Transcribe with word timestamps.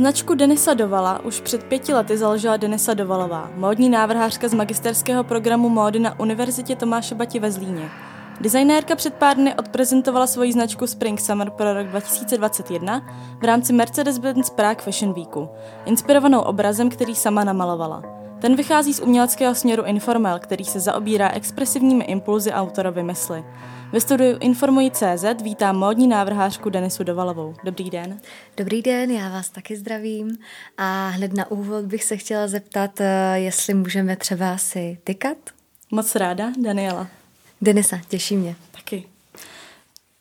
Značku 0.00 0.34
Denisa 0.34 0.74
Dovala 0.74 1.24
už 1.24 1.40
před 1.40 1.64
pěti 1.64 1.94
lety 1.94 2.18
založila 2.18 2.56
Denisa 2.56 2.94
Dovalová, 2.94 3.50
módní 3.56 3.88
návrhářka 3.88 4.48
z 4.48 4.54
magisterského 4.54 5.24
programu 5.24 5.68
módy 5.68 5.98
na 5.98 6.20
Univerzitě 6.20 6.76
Tomáše 6.76 7.14
Bati 7.14 7.38
ve 7.38 7.50
Zlíně. 7.50 7.90
Designérka 8.40 8.96
před 8.96 9.14
pár 9.14 9.36
dny 9.36 9.54
odprezentovala 9.54 10.26
svoji 10.26 10.52
značku 10.52 10.86
Spring 10.86 11.20
Summer 11.20 11.50
pro 11.50 11.74
rok 11.74 11.86
2021 11.86 13.02
v 13.40 13.44
rámci 13.44 13.72
Mercedes-Benz 13.72 14.50
Prague 14.50 14.84
Fashion 14.84 15.12
Weeku, 15.12 15.48
inspirovanou 15.84 16.40
obrazem, 16.40 16.88
který 16.88 17.14
sama 17.14 17.44
namalovala. 17.44 18.02
Ten 18.40 18.56
vychází 18.56 18.94
z 18.94 19.00
uměleckého 19.00 19.54
směru 19.54 19.82
Informel, 19.84 20.38
který 20.38 20.64
se 20.64 20.80
zaobírá 20.80 21.30
expresivními 21.30 22.04
impulzy 22.04 22.52
autorovy 22.52 23.02
mysli. 23.02 23.44
Ve 23.92 24.00
studiu 24.00 24.38
Informuji 24.40 24.90
CZ 24.90 25.42
vítám 25.42 25.78
módní 25.78 26.08
návrhářku 26.08 26.70
Denisu 26.70 27.04
Dovalovou. 27.04 27.54
Dobrý 27.64 27.90
den. 27.90 28.20
Dobrý 28.56 28.82
den, 28.82 29.10
já 29.10 29.28
vás 29.28 29.50
taky 29.50 29.76
zdravím 29.76 30.38
a 30.78 31.08
hned 31.08 31.32
na 31.32 31.50
úvod 31.50 31.84
bych 31.84 32.04
se 32.04 32.16
chtěla 32.16 32.48
zeptat, 32.48 33.00
eh, 33.00 33.34
jestli 33.34 33.74
můžeme 33.74 34.16
třeba 34.16 34.58
si 34.58 34.98
tykat? 35.04 35.36
Moc 35.90 36.14
ráda, 36.14 36.52
Daniela. 36.62 37.08
Denisa, 37.60 38.00
těší 38.08 38.36
mě. 38.36 38.56
Taky. 38.70 39.08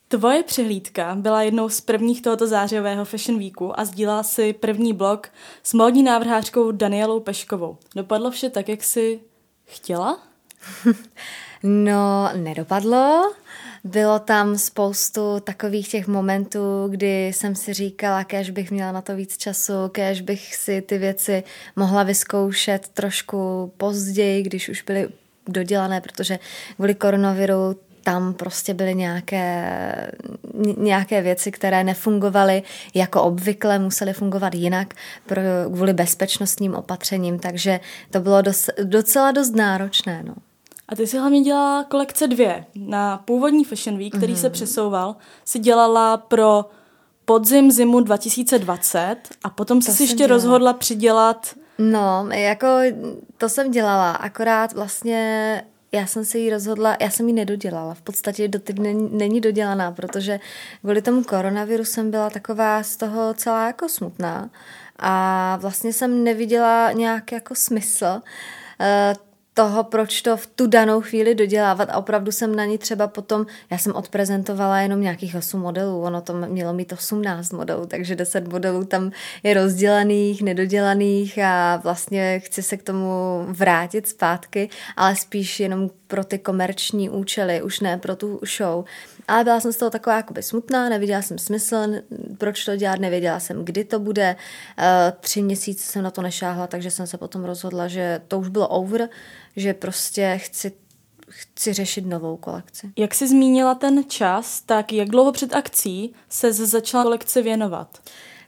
Tvoje 0.07 0.43
přehlídka 0.43 1.15
byla 1.15 1.41
jednou 1.41 1.69
z 1.69 1.81
prvních 1.81 2.21
tohoto 2.21 2.47
zářivého 2.47 3.05
Fashion 3.05 3.39
Weeku 3.39 3.79
a 3.79 3.85
sdílela 3.85 4.23
si 4.23 4.53
první 4.53 4.93
blog 4.93 5.27
s 5.63 5.73
módní 5.73 6.03
návrhářkou 6.03 6.71
Danielou 6.71 7.19
Peškovou. 7.19 7.77
Dopadlo 7.95 8.31
vše 8.31 8.49
tak, 8.49 8.69
jak 8.69 8.83
jsi 8.83 9.19
chtěla? 9.65 10.19
no, 11.63 12.29
nedopadlo. 12.35 13.33
Bylo 13.83 14.19
tam 14.19 14.57
spoustu 14.57 15.39
takových 15.39 15.89
těch 15.89 16.07
momentů, 16.07 16.87
kdy 16.87 17.27
jsem 17.27 17.55
si 17.55 17.73
říkala, 17.73 18.23
kež 18.23 18.49
bych 18.49 18.71
měla 18.71 18.91
na 18.91 19.01
to 19.01 19.15
víc 19.15 19.37
času, 19.37 19.73
kež 19.91 20.21
bych 20.21 20.55
si 20.55 20.81
ty 20.81 20.97
věci 20.97 21.43
mohla 21.75 22.03
vyzkoušet 22.03 22.87
trošku 22.87 23.71
později, 23.77 24.43
když 24.43 24.69
už 24.69 24.81
byly 24.81 25.07
dodělané, 25.47 26.01
protože 26.01 26.39
kvůli 26.75 26.95
koronaviru 26.95 27.75
tam 28.03 28.33
prostě 28.33 28.73
byly 28.73 28.95
nějaké, 28.95 30.11
nějaké 30.77 31.21
věci, 31.21 31.51
které 31.51 31.83
nefungovaly 31.83 32.63
jako 32.93 33.23
obvykle, 33.23 33.79
musely 33.79 34.13
fungovat 34.13 34.55
jinak 34.55 34.93
pro, 35.25 35.41
kvůli 35.73 35.93
bezpečnostním 35.93 36.75
opatřením, 36.75 37.39
takže 37.39 37.79
to 38.11 38.19
bylo 38.19 38.41
dos, 38.41 38.69
docela 38.83 39.31
dost 39.31 39.55
náročné. 39.55 40.23
No. 40.23 40.33
A 40.89 40.95
ty 40.95 41.07
si 41.07 41.17
hlavně 41.17 41.41
dělala 41.41 41.83
kolekce 41.83 42.27
dvě. 42.27 42.65
Na 42.75 43.17
původní 43.25 43.63
Fashion 43.63 43.97
Week, 43.99 44.17
který 44.17 44.33
mm-hmm. 44.33 44.41
se 44.41 44.49
přesouval, 44.49 45.15
si 45.45 45.59
dělala 45.59 46.17
pro 46.17 46.65
podzim 47.25 47.71
zimu 47.71 47.99
2020 47.99 49.15
a 49.43 49.49
potom 49.49 49.81
si 49.81 50.03
ještě 50.03 50.15
dělala. 50.15 50.35
rozhodla 50.35 50.73
přidělat 50.73 51.55
No, 51.79 52.27
jako 52.31 52.67
to 53.37 53.49
jsem 53.49 53.71
dělala, 53.71 54.11
akorát 54.11 54.73
vlastně 54.73 55.63
já 55.91 56.05
jsem 56.05 56.25
se 56.25 56.37
jí 56.37 56.49
rozhodla, 56.49 56.97
já 57.01 57.09
jsem 57.09 57.27
ji 57.27 57.33
nedodělala. 57.33 57.93
V 57.93 58.01
podstatě 58.01 58.47
doteď 58.47 58.79
není, 58.79 59.09
není 59.11 59.41
dodělaná, 59.41 59.91
protože 59.91 60.39
kvůli 60.81 61.01
tomu 61.01 61.23
koronaviru 61.23 61.85
jsem 61.85 62.11
byla 62.11 62.29
taková 62.29 62.83
z 62.83 62.97
toho 62.97 63.33
celá 63.33 63.67
jako 63.67 63.89
smutná 63.89 64.49
a 64.99 65.57
vlastně 65.61 65.93
jsem 65.93 66.23
neviděla 66.23 66.91
nějak 66.91 67.31
jako 67.31 67.55
smysl 67.55 68.21
eh, 68.79 69.13
toho, 69.59 69.83
proč 69.83 70.21
to 70.21 70.37
v 70.37 70.47
tu 70.47 70.67
danou 70.67 71.01
chvíli 71.01 71.35
dodělávat 71.35 71.89
a 71.89 71.97
opravdu 71.97 72.31
jsem 72.31 72.55
na 72.55 72.65
ní 72.65 72.77
třeba 72.77 73.07
potom, 73.07 73.45
já 73.69 73.77
jsem 73.77 73.95
odprezentovala 73.95 74.79
jenom 74.79 75.01
nějakých 75.01 75.35
8 75.35 75.61
modelů, 75.61 76.01
ono 76.01 76.21
to 76.21 76.33
mělo 76.33 76.73
mít 76.73 76.93
18 76.93 77.51
modelů, 77.51 77.85
takže 77.85 78.15
10 78.15 78.47
modelů 78.47 78.85
tam 78.85 79.11
je 79.43 79.53
rozdělaných, 79.53 80.41
nedodělaných 80.41 81.39
a 81.39 81.77
vlastně 81.83 82.39
chci 82.39 82.63
se 82.63 82.77
k 82.77 82.83
tomu 82.83 83.45
vrátit 83.47 84.07
zpátky, 84.07 84.69
ale 84.97 85.15
spíš 85.15 85.59
jenom 85.59 85.89
pro 86.07 86.23
ty 86.23 86.39
komerční 86.39 87.09
účely, 87.09 87.61
už 87.61 87.79
ne 87.79 87.97
pro 87.97 88.15
tu 88.15 88.39
show. 88.57 88.85
Ale 89.29 89.43
byla 89.43 89.59
jsem 89.59 89.73
z 89.73 89.77
toho 89.77 89.89
taková 89.89 90.15
jakoby 90.15 90.43
smutná, 90.43 90.89
neviděla 90.89 91.21
jsem 91.21 91.37
smysl, 91.37 91.75
proč 92.37 92.65
to 92.65 92.75
dělat, 92.75 92.99
nevěděla 92.99 93.39
jsem, 93.39 93.65
kdy 93.65 93.83
to 93.83 93.99
bude. 93.99 94.35
Eh, 94.77 95.13
tři 95.19 95.41
měsíce 95.41 95.91
jsem 95.91 96.03
na 96.03 96.11
to 96.11 96.21
nešáhla, 96.21 96.67
takže 96.67 96.91
jsem 96.91 97.07
se 97.07 97.17
potom 97.17 97.43
rozhodla, 97.43 97.87
že 97.87 98.21
to 98.27 98.39
už 98.39 98.49
bylo 98.49 98.67
over, 98.67 99.09
že 99.55 99.73
prostě 99.73 100.39
chci 100.43 100.71
chci 101.29 101.73
řešit 101.73 102.05
novou 102.05 102.37
kolekci. 102.37 102.91
Jak 102.97 103.15
jsi 103.15 103.27
zmínila 103.27 103.75
ten 103.75 104.03
čas, 104.07 104.61
tak 104.61 104.93
jak 104.93 105.09
dlouho 105.09 105.31
před 105.31 105.55
akcí 105.55 106.13
se 106.29 106.53
začala 106.53 107.03
kolekci 107.03 107.41
věnovat? 107.41 107.97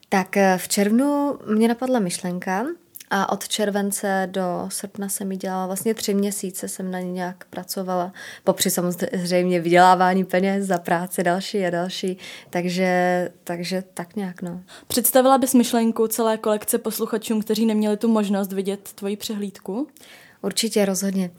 Tak 0.10 0.38
eh, 0.38 0.58
v 0.58 0.68
červnu 0.68 1.40
mě 1.56 1.68
napadla 1.68 2.00
myšlenka, 2.00 2.66
a 3.14 3.32
od 3.32 3.48
července 3.48 4.28
do 4.32 4.66
srpna 4.70 5.10
jsem 5.10 5.28
mi 5.28 5.38
dělala, 5.38 5.66
vlastně 5.66 5.94
tři 5.94 6.14
měsíce 6.14 6.68
jsem 6.68 6.92
na 6.92 7.00
ní 7.00 7.12
nějak 7.12 7.46
pracovala, 7.50 8.14
popři 8.44 8.70
samozřejmě 8.70 9.60
vydělávání 9.60 10.26
peněz 10.26 10.66
za 10.66 10.78
práci 10.78 11.24
další 11.24 11.66
a 11.66 11.70
další, 11.70 12.18
takže, 12.50 13.30
takže 13.44 13.84
tak 13.94 14.16
nějak 14.16 14.42
no. 14.42 14.62
Představila 14.88 15.38
bys 15.38 15.54
myšlenku 15.54 16.08
celé 16.08 16.38
kolekce 16.38 16.78
posluchačům, 16.78 17.42
kteří 17.42 17.66
neměli 17.66 17.98
tu 17.98 18.08
možnost 18.08 18.54
vidět 18.54 18.90
tvoji 18.96 19.18
přehlídku? 19.18 19.88
Určitě, 20.42 20.86
rozhodně. 20.86 21.32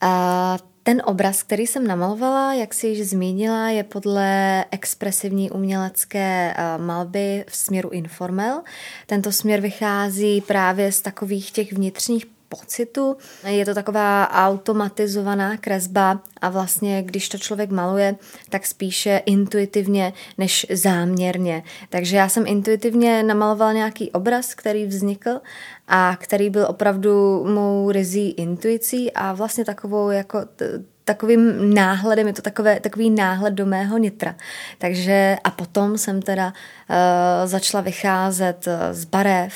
A 0.00 0.58
ten 0.82 1.02
obraz, 1.04 1.42
který 1.42 1.66
jsem 1.66 1.86
namalovala, 1.86 2.54
jak 2.54 2.74
si 2.74 2.86
již 2.86 3.08
zmínila, 3.08 3.68
je 3.68 3.84
podle 3.84 4.64
expresivní 4.70 5.50
umělecké 5.50 6.54
eh, 6.56 6.78
malby 6.78 7.44
v 7.48 7.56
směru 7.56 7.90
informel. 7.90 8.62
Tento 9.06 9.32
směr 9.32 9.60
vychází 9.60 10.40
právě 10.40 10.92
z 10.92 11.00
takových 11.00 11.50
těch 11.50 11.72
vnitřních 11.72 12.26
pocitu. 12.50 13.16
Je 13.46 13.64
to 13.64 13.74
taková 13.74 14.30
automatizovaná 14.30 15.56
kresba 15.56 16.20
a 16.40 16.48
vlastně, 16.48 17.02
když 17.02 17.28
to 17.28 17.38
člověk 17.38 17.70
maluje, 17.70 18.16
tak 18.48 18.66
spíše 18.66 19.22
intuitivně 19.26 20.12
než 20.38 20.66
záměrně. 20.72 21.62
Takže 21.88 22.16
já 22.16 22.28
jsem 22.28 22.46
intuitivně 22.46 23.22
namalovala 23.22 23.72
nějaký 23.72 24.10
obraz, 24.10 24.54
který 24.54 24.86
vznikl 24.86 25.40
a 25.88 26.16
který 26.20 26.50
byl 26.50 26.66
opravdu 26.68 27.44
mou 27.44 27.90
rizí 27.90 28.30
intuicí 28.30 29.12
a 29.12 29.32
vlastně 29.32 29.64
takovou 29.64 30.10
jako 30.10 30.40
t- 30.56 30.82
takovým 31.04 31.74
náhledem, 31.74 32.26
je 32.26 32.32
to 32.32 32.42
takové, 32.42 32.80
takový 32.80 33.10
náhled 33.10 33.54
do 33.54 33.66
mého 33.66 33.98
nitra. 33.98 34.34
Takže 34.78 35.36
a 35.44 35.50
potom 35.50 35.98
jsem 35.98 36.22
teda 36.22 36.46
uh, 36.46 36.96
začala 37.44 37.80
vycházet 37.80 38.68
z 38.92 39.04
barev, 39.04 39.52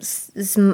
z, 0.00 0.30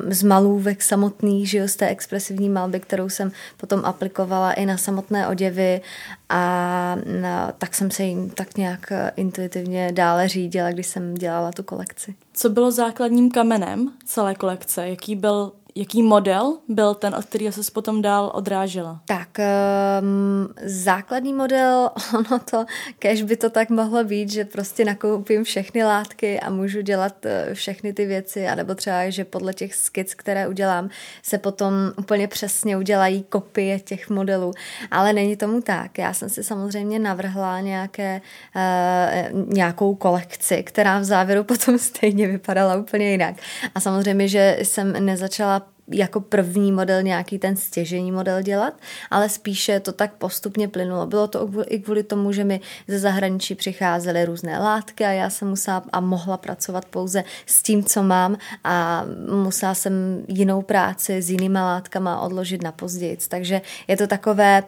z 0.08 0.22
malůvek 0.22 0.82
samotných, 0.82 1.50
že 1.50 1.58
jo, 1.58 1.68
z 1.68 1.76
té 1.76 1.88
expresivní 1.88 2.48
malby, 2.48 2.80
kterou 2.80 3.08
jsem 3.08 3.32
potom 3.56 3.84
aplikovala 3.84 4.52
i 4.52 4.66
na 4.66 4.76
samotné 4.76 5.28
oděvy 5.28 5.80
a 6.28 6.96
na, 7.20 7.52
tak 7.52 7.74
jsem 7.74 7.90
se 7.90 8.02
jim 8.02 8.30
tak 8.30 8.56
nějak 8.56 8.92
eh, 8.92 9.12
intuitivně 9.16 9.92
dále 9.92 10.28
řídila, 10.28 10.70
když 10.70 10.86
jsem 10.86 11.14
dělala 11.14 11.52
tu 11.52 11.62
kolekci. 11.62 12.14
Co 12.32 12.48
bylo 12.48 12.70
základním 12.70 13.30
kamenem 13.30 13.92
celé 14.04 14.34
kolekce? 14.34 14.88
Jaký 14.88 15.16
byl 15.16 15.52
Jaký 15.78 16.02
model 16.02 16.58
byl 16.68 16.94
ten, 16.94 17.14
od 17.14 17.24
kterého 17.24 17.52
se 17.52 17.72
potom 17.72 18.02
dál 18.02 18.30
odrážela? 18.34 19.00
Tak, 19.04 19.28
um, 19.38 20.54
základní 20.64 21.32
model, 21.32 21.90
ono 22.18 22.38
to, 22.50 22.64
kež 22.98 23.22
by 23.22 23.36
to 23.36 23.50
tak 23.50 23.70
mohlo 23.70 24.04
být, 24.04 24.30
že 24.30 24.44
prostě 24.44 24.84
nakoupím 24.84 25.44
všechny 25.44 25.84
látky 25.84 26.40
a 26.40 26.50
můžu 26.50 26.80
dělat 26.80 27.24
uh, 27.24 27.54
všechny 27.54 27.92
ty 27.92 28.06
věci, 28.06 28.46
anebo 28.46 28.74
třeba, 28.74 29.10
že 29.10 29.24
podle 29.24 29.54
těch 29.54 29.74
skic, 29.74 30.14
které 30.14 30.48
udělám, 30.48 30.88
se 31.22 31.38
potom 31.38 31.72
úplně 31.96 32.28
přesně 32.28 32.76
udělají 32.76 33.22
kopie 33.22 33.80
těch 33.80 34.10
modelů. 34.10 34.52
Ale 34.90 35.12
není 35.12 35.36
tomu 35.36 35.62
tak. 35.62 35.98
Já 35.98 36.12
jsem 36.12 36.28
si 36.28 36.44
samozřejmě 36.44 36.98
navrhla 36.98 37.60
nějaké, 37.60 38.20
uh, 38.56 39.54
nějakou 39.54 39.94
kolekci, 39.94 40.62
která 40.62 40.98
v 40.98 41.04
závěru 41.04 41.44
potom 41.54 41.78
stejně 41.78 42.28
vypadala 42.28 42.76
úplně 42.76 43.10
jinak. 43.10 43.34
A 43.74 43.80
samozřejmě, 43.80 44.28
že 44.28 44.58
jsem 44.62 45.04
nezačala 45.04 45.67
jako 45.90 46.20
první 46.20 46.72
model 46.72 47.02
nějaký 47.02 47.38
ten 47.38 47.56
stěžení 47.56 48.12
model 48.12 48.42
dělat, 48.42 48.74
ale 49.10 49.28
spíše 49.28 49.80
to 49.80 49.92
tak 49.92 50.14
postupně 50.14 50.68
plynulo. 50.68 51.06
Bylo 51.06 51.28
to 51.28 51.50
i 51.66 51.78
kvůli 51.78 52.02
tomu, 52.02 52.32
že 52.32 52.44
mi 52.44 52.60
ze 52.88 52.98
zahraničí 52.98 53.54
přicházely 53.54 54.24
různé 54.24 54.58
látky 54.58 55.04
a 55.04 55.10
já 55.10 55.30
jsem 55.30 55.48
musela 55.48 55.84
a 55.92 56.00
mohla 56.00 56.36
pracovat 56.36 56.84
pouze 56.84 57.24
s 57.46 57.62
tím, 57.62 57.84
co 57.84 58.02
mám 58.02 58.36
a 58.64 59.04
musela 59.44 59.74
jsem 59.74 60.24
jinou 60.28 60.62
práci 60.62 61.22
s 61.22 61.30
jinýma 61.30 61.64
látkama 61.64 62.20
odložit 62.20 62.62
na 62.62 62.72
později. 62.72 63.18
Takže 63.28 63.60
je 63.88 63.96
to 63.96 64.06
takové, 64.06 64.62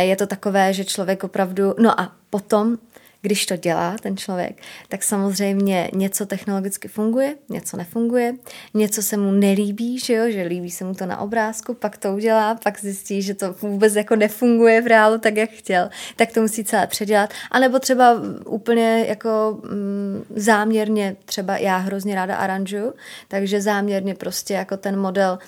je 0.00 0.16
to 0.16 0.26
takové, 0.26 0.72
že 0.72 0.84
člověk 0.84 1.24
opravdu, 1.24 1.74
no 1.78 2.00
a 2.00 2.12
potom 2.30 2.78
když 3.22 3.46
to 3.46 3.56
dělá 3.56 3.96
ten 4.00 4.16
člověk, 4.16 4.62
tak 4.88 5.02
samozřejmě 5.02 5.90
něco 5.94 6.26
technologicky 6.26 6.88
funguje, 6.88 7.34
něco 7.48 7.76
nefunguje, 7.76 8.34
něco 8.74 9.02
se 9.02 9.16
mu 9.16 9.32
nelíbí, 9.32 9.98
že 9.98 10.14
jo, 10.14 10.30
že 10.30 10.42
líbí 10.42 10.70
se 10.70 10.84
mu 10.84 10.94
to 10.94 11.06
na 11.06 11.20
obrázku, 11.20 11.74
pak 11.74 11.96
to 11.96 12.14
udělá, 12.14 12.54
pak 12.54 12.80
zjistí, 12.80 13.22
že 13.22 13.34
to 13.34 13.52
vůbec 13.52 13.94
jako 13.94 14.16
nefunguje 14.16 14.80
v 14.80 14.86
reálu 14.86 15.18
tak, 15.18 15.36
jak 15.36 15.50
chtěl, 15.50 15.90
tak 16.16 16.32
to 16.32 16.40
musí 16.40 16.64
celé 16.64 16.86
předělat. 16.86 17.30
A 17.50 17.58
nebo 17.58 17.78
třeba 17.78 18.22
úplně 18.46 19.04
jako 19.08 19.60
mm, 19.64 20.24
záměrně, 20.36 21.16
třeba 21.24 21.56
já 21.56 21.76
hrozně 21.76 22.14
ráda 22.14 22.36
aranžuju, 22.36 22.94
takže 23.28 23.60
záměrně 23.60 24.14
prostě 24.14 24.54
jako 24.54 24.76
ten 24.76 25.00
model 25.00 25.38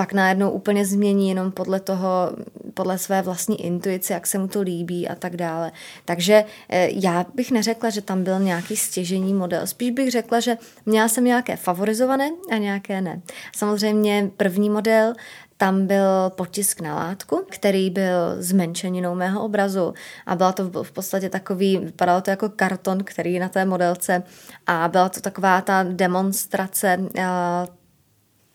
pak 0.00 0.12
najednou 0.12 0.50
úplně 0.50 0.86
změní 0.86 1.28
jenom 1.28 1.52
podle 1.52 1.80
toho, 1.80 2.32
podle 2.74 2.98
své 2.98 3.22
vlastní 3.22 3.64
intuice, 3.66 4.12
jak 4.12 4.26
se 4.26 4.38
mu 4.38 4.48
to 4.48 4.60
líbí 4.60 5.08
a 5.08 5.14
tak 5.14 5.36
dále. 5.36 5.72
Takže 6.04 6.44
eh, 6.68 6.88
já 6.92 7.26
bych 7.34 7.50
neřekla, 7.50 7.90
že 7.90 8.00
tam 8.00 8.24
byl 8.24 8.40
nějaký 8.40 8.76
stěžení 8.76 9.34
model. 9.34 9.66
Spíš 9.66 9.90
bych 9.90 10.10
řekla, 10.10 10.40
že 10.40 10.56
měla 10.86 11.08
jsem 11.08 11.24
nějaké 11.24 11.56
favorizované 11.56 12.30
a 12.52 12.56
nějaké 12.56 13.00
ne. 13.00 13.20
Samozřejmě 13.56 14.30
první 14.36 14.70
model 14.70 15.14
tam 15.56 15.86
byl 15.86 16.30
potisk 16.30 16.80
na 16.80 16.94
látku, 16.94 17.44
který 17.50 17.90
byl 17.90 18.36
zmenšeninou 18.38 19.14
mého 19.14 19.44
obrazu 19.44 19.94
a 20.26 20.36
byla 20.36 20.52
to 20.52 20.82
v 20.82 20.92
podstatě 20.92 21.28
takový, 21.28 21.78
vypadalo 21.78 22.20
to 22.20 22.30
jako 22.30 22.48
karton, 22.48 23.04
který 23.04 23.38
na 23.38 23.48
té 23.48 23.64
modelce 23.64 24.22
a 24.66 24.88
byla 24.88 25.08
to 25.08 25.20
taková 25.20 25.60
ta 25.60 25.82
demonstrace 25.82 26.98
eh, 27.16 27.79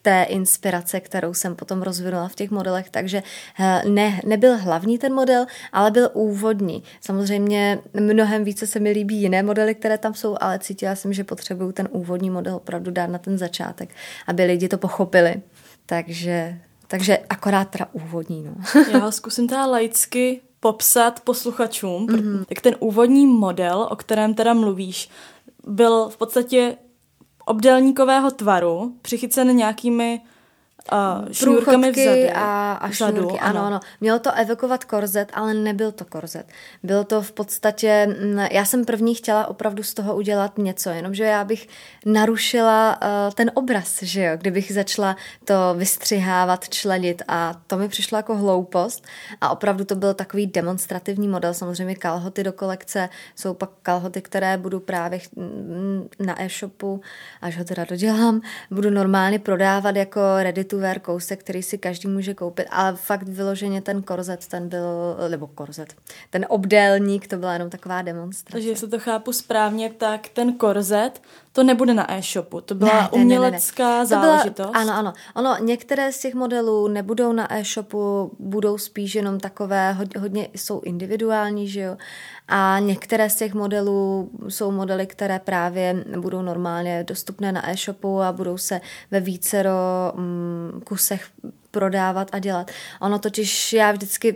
té 0.05 0.23
inspirace, 0.23 0.99
kterou 0.99 1.33
jsem 1.33 1.55
potom 1.55 1.81
rozvinula 1.81 2.27
v 2.27 2.35
těch 2.35 2.51
modelech, 2.51 2.89
takže 2.89 3.23
eh, 3.59 3.81
ne, 3.89 4.21
nebyl 4.25 4.57
hlavní 4.57 4.97
ten 4.97 5.13
model, 5.13 5.45
ale 5.73 5.91
byl 5.91 6.09
úvodní. 6.13 6.83
Samozřejmě 7.01 7.79
mnohem 7.99 8.43
více 8.43 8.67
se 8.67 8.79
mi 8.79 8.91
líbí 8.91 9.15
jiné 9.21 9.43
modely, 9.43 9.75
které 9.75 9.97
tam 9.97 10.13
jsou, 10.13 10.37
ale 10.41 10.59
cítila 10.59 10.95
jsem, 10.95 11.13
že 11.13 11.23
potřebuju 11.23 11.71
ten 11.71 11.87
úvodní 11.91 12.29
model 12.29 12.55
opravdu 12.55 12.91
dát 12.91 13.07
na 13.07 13.17
ten 13.17 13.37
začátek, 13.37 13.89
aby 14.27 14.45
lidi 14.45 14.67
to 14.67 14.77
pochopili. 14.77 15.41
Takže, 15.85 16.57
takže 16.87 17.17
akorát 17.29 17.69
teda 17.69 17.87
úvodní. 17.91 18.43
No. 18.43 18.81
Já 18.91 18.97
ho 18.97 19.11
zkusím 19.11 19.47
teda 19.47 19.65
laicky 19.65 20.41
popsat 20.59 21.19
posluchačům. 21.19 22.07
Mm-hmm. 22.07 22.45
Tak 22.45 22.61
ten 22.61 22.75
úvodní 22.79 23.27
model, 23.27 23.87
o 23.91 23.95
kterém 23.95 24.33
teda 24.33 24.53
mluvíš, 24.53 25.09
byl 25.67 26.09
v 26.09 26.17
podstatě 26.17 26.77
obdélníkového 27.45 28.31
tvaru, 28.31 28.95
přichycen 29.01 29.55
nějakými 29.55 30.21
uh, 30.91 31.31
šňůrkami 31.31 31.91
vzadu. 31.91 32.21
A, 32.35 32.73
a 32.73 32.89
šňůrky, 32.89 33.13
vzadu, 33.13 33.37
ano, 33.41 33.65
ano. 33.65 33.79
Mělo 34.01 34.19
to 34.19 34.31
evokovat 34.31 34.83
korzet, 34.83 35.31
ale 35.33 35.53
nebyl 35.53 35.91
to 35.91 36.05
korzet. 36.05 36.45
Bylo 36.83 37.03
to 37.03 37.21
v 37.21 37.31
podstatě, 37.31 38.07
mm, 38.21 38.39
já 38.51 38.65
jsem 38.65 38.85
první 38.85 39.15
chtěla 39.15 39.47
opravdu 39.47 39.83
z 39.83 39.93
toho 39.93 40.15
udělat 40.15 40.57
něco, 40.57 40.89
jenomže 40.89 41.23
já 41.23 41.43
bych 41.43 41.67
narušila 42.05 42.99
uh, 43.01 43.33
ten 43.33 43.51
obraz, 43.53 44.03
že 44.03 44.23
jo, 44.23 44.37
kdybych 44.37 44.71
začala 44.73 45.15
to 45.45 45.53
vystřihávat, 45.77 46.69
členit 46.69 47.21
a 47.27 47.53
to 47.67 47.77
mi 47.77 47.87
přišlo 47.87 48.17
jako 48.17 48.35
hloupost 48.35 49.03
a 49.41 49.49
opravdu 49.49 49.85
to 49.85 49.95
byl 49.95 50.13
takový 50.13 50.47
demonstrativní 50.47 51.27
model, 51.27 51.53
samozřejmě 51.53 51.95
kalhoty 51.95 52.43
do 52.43 52.53
kolekce, 52.53 53.09
jsou 53.35 53.53
pak 53.53 53.69
kalhoty, 53.81 54.21
které 54.21 54.57
budu 54.57 54.79
právě 54.79 55.19
mm, 55.35 56.07
na 56.19 56.41
e-shopu, 56.41 57.01
až 57.41 57.57
ho 57.57 57.63
teda 57.63 57.85
dodělám, 57.89 58.41
budu 58.71 58.89
normálně 58.89 59.39
prodávat 59.39 59.95
jako 59.95 60.21
ready 60.37 60.63
to 60.63 60.74
wear 60.79 60.99
kousek, 60.99 61.39
který 61.39 61.63
si 61.63 61.77
každý 61.77 62.07
může 62.07 62.33
koupit, 62.33 62.67
ale 62.69 62.95
fakt 62.95 63.27
vyloženě 63.27 63.81
ten 63.81 64.01
korzet, 64.01 64.47
ten 64.47 64.69
byl, 64.69 65.17
nebo 65.29 65.47
korzet, 65.47 65.95
ten 66.29 66.45
obdélník, 66.49 67.27
to 67.27 67.37
byla 67.37 67.53
jenom 67.53 67.69
taková 67.69 68.01
demonstrace. 68.01 68.51
Takže 68.51 68.69
jestli 68.69 68.87
to 68.87 68.99
chápu 68.99 69.33
správně, 69.33 69.89
tak 69.89 70.27
ten 70.27 70.53
korzet, 70.53 71.21
to 71.55 71.63
nebude 71.63 71.93
na 71.93 72.13
e-shopu, 72.13 72.61
to 72.61 72.75
byla 72.75 73.01
ne, 73.01 73.09
umělecká 73.09 73.83
ne, 73.83 73.93
ne, 73.93 73.99
ne. 73.99 74.05
záležitost. 74.05 74.71
Byla, 74.71 74.81
ano, 74.81 74.93
ano. 74.93 75.13
Ono, 75.35 75.65
některé 75.65 76.11
z 76.11 76.19
těch 76.19 76.33
modelů 76.33 76.87
nebudou 76.87 77.33
na 77.33 77.53
e-shopu, 77.53 78.31
budou 78.39 78.77
spíš 78.77 79.15
jenom 79.15 79.39
takové, 79.39 79.93
hodně, 79.93 80.19
hodně 80.21 80.47
jsou 80.55 80.81
individuální, 80.81 81.67
že 81.67 81.81
jo, 81.81 81.97
a 82.47 82.79
některé 82.79 83.29
z 83.29 83.35
těch 83.35 83.53
modelů 83.53 84.29
jsou 84.47 84.71
modely, 84.71 85.07
které 85.07 85.39
právě 85.39 86.05
budou 86.19 86.41
normálně 86.41 87.03
dostupné 87.03 87.51
na 87.51 87.69
e-shopu 87.69 88.21
a 88.21 88.31
budou 88.31 88.57
se 88.57 88.81
ve 89.11 89.19
vícero 89.19 89.71
mm, 90.15 90.81
kusech 90.85 91.27
prodávat 91.75 92.27
a 92.31 92.39
dělat. 92.39 92.71
Ono 93.01 93.19
totiž 93.19 93.73
já 93.73 93.91
vždycky, 93.91 94.35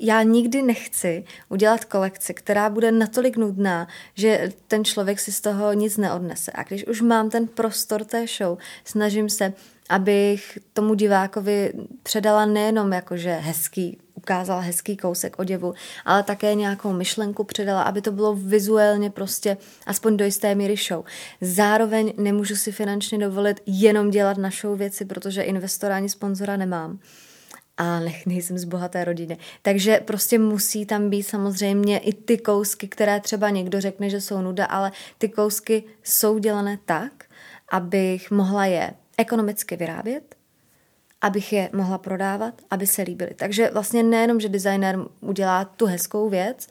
já 0.00 0.22
nikdy 0.22 0.62
nechci 0.62 1.24
udělat 1.48 1.84
kolekci, 1.84 2.34
která 2.34 2.70
bude 2.70 2.92
natolik 2.92 3.36
nudná, 3.36 3.88
že 4.14 4.52
ten 4.68 4.84
člověk 4.84 5.20
si 5.20 5.32
z 5.32 5.40
toho 5.40 5.72
nic 5.72 5.96
neodnese. 5.96 6.52
A 6.54 6.62
když 6.62 6.86
už 6.86 7.00
mám 7.00 7.30
ten 7.30 7.46
prostor 7.46 8.04
té 8.04 8.26
show, 8.26 8.58
snažím 8.84 9.28
se 9.28 9.52
abych 9.88 10.58
tomu 10.72 10.94
divákovi 10.94 11.72
předala 12.02 12.46
nejenom 12.46 12.92
jakože 12.92 13.32
hezký, 13.32 13.98
ukázala 14.24 14.60
hezký 14.60 14.96
kousek 14.96 15.38
oděvu, 15.38 15.74
ale 16.04 16.22
také 16.22 16.54
nějakou 16.54 16.92
myšlenku 16.92 17.44
předala, 17.44 17.82
aby 17.82 18.00
to 18.00 18.12
bylo 18.12 18.34
vizuálně 18.34 19.10
prostě 19.10 19.56
aspoň 19.86 20.16
do 20.16 20.24
jisté 20.24 20.54
míry 20.54 20.76
show. 20.76 21.04
Zároveň 21.40 22.12
nemůžu 22.16 22.56
si 22.56 22.72
finančně 22.72 23.18
dovolit 23.18 23.60
jenom 23.66 24.10
dělat 24.10 24.38
na 24.38 24.50
show 24.50 24.78
věci, 24.78 25.04
protože 25.04 25.42
investora 25.42 25.96
ani 25.96 26.08
sponzora 26.08 26.56
nemám 26.56 26.98
a 27.76 28.00
nech, 28.00 28.26
nejsem 28.26 28.58
z 28.58 28.64
bohaté 28.64 29.04
rodiny. 29.04 29.38
Takže 29.62 30.00
prostě 30.04 30.38
musí 30.38 30.86
tam 30.86 31.10
být 31.10 31.22
samozřejmě 31.22 31.98
i 31.98 32.12
ty 32.12 32.38
kousky, 32.38 32.88
které 32.88 33.20
třeba 33.20 33.50
někdo 33.50 33.80
řekne, 33.80 34.10
že 34.10 34.20
jsou 34.20 34.40
nuda, 34.40 34.64
ale 34.64 34.92
ty 35.18 35.28
kousky 35.28 35.84
jsou 36.02 36.38
dělané 36.38 36.78
tak, 36.84 37.24
abych 37.68 38.30
mohla 38.30 38.66
je 38.66 38.94
ekonomicky 39.18 39.76
vyrábět, 39.76 40.34
abych 41.24 41.52
je 41.52 41.70
mohla 41.72 41.98
prodávat, 41.98 42.54
aby 42.70 42.86
se 42.86 43.02
líbily. 43.02 43.30
Takže 43.36 43.70
vlastně 43.72 44.02
nejenom, 44.02 44.40
že 44.40 44.48
designer 44.48 44.98
udělá 45.20 45.64
tu 45.64 45.86
hezkou 45.86 46.28
věc, 46.28 46.68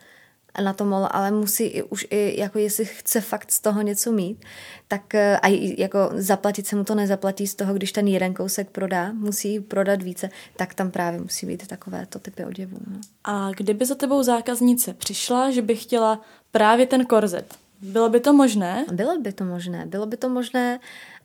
na 0.62 0.74
tom, 0.74 0.94
ale 1.12 1.32
musí 1.32 1.64
i, 1.64 1.84
už 1.84 2.08
i, 2.10 2.40
jako 2.40 2.60
jestli 2.60 2.86
chce 2.86 3.22
fakt 3.22 3.52
z 3.52 3.60
toho 3.60 3.82
něco 3.82 4.12
mít, 4.12 4.46
tak 4.88 5.16
eh, 5.16 5.40
a 5.40 5.48
jako 5.78 6.10
zaplatit 6.14 6.68
se 6.68 6.76
mu 6.76 6.84
to 6.84 6.96
nezaplatí 6.96 7.48
z 7.48 7.56
toho, 7.56 7.74
když 7.74 7.92
ten 7.92 8.08
jeden 8.08 8.34
kousek 8.34 8.70
prodá, 8.70 9.12
musí 9.14 9.60
prodat 9.60 10.02
více, 10.02 10.30
tak 10.56 10.74
tam 10.74 10.92
právě 10.92 11.20
musí 11.20 11.46
být 11.46 11.68
takovéto 11.68 12.20
typy 12.20 12.46
oděvů. 12.46 12.78
No. 12.88 13.00
A 13.24 13.52
kdyby 13.58 13.86
za 13.86 13.96
tebou 13.96 14.24
zákaznice 14.24 14.94
přišla, 14.94 15.52
že 15.52 15.62
by 15.62 15.76
chtěla 15.76 16.22
právě 16.52 16.86
ten 16.86 17.06
korzet, 17.06 17.56
bylo 17.84 18.10
by 18.10 18.20
to 18.20 18.34
možné? 18.34 18.86
Bylo 18.92 19.20
by 19.20 19.34
to 19.34 19.46
možné. 19.46 19.86
Bylo 19.86 20.06
by 20.06 20.18
to 20.18 20.30
možné 20.30 20.80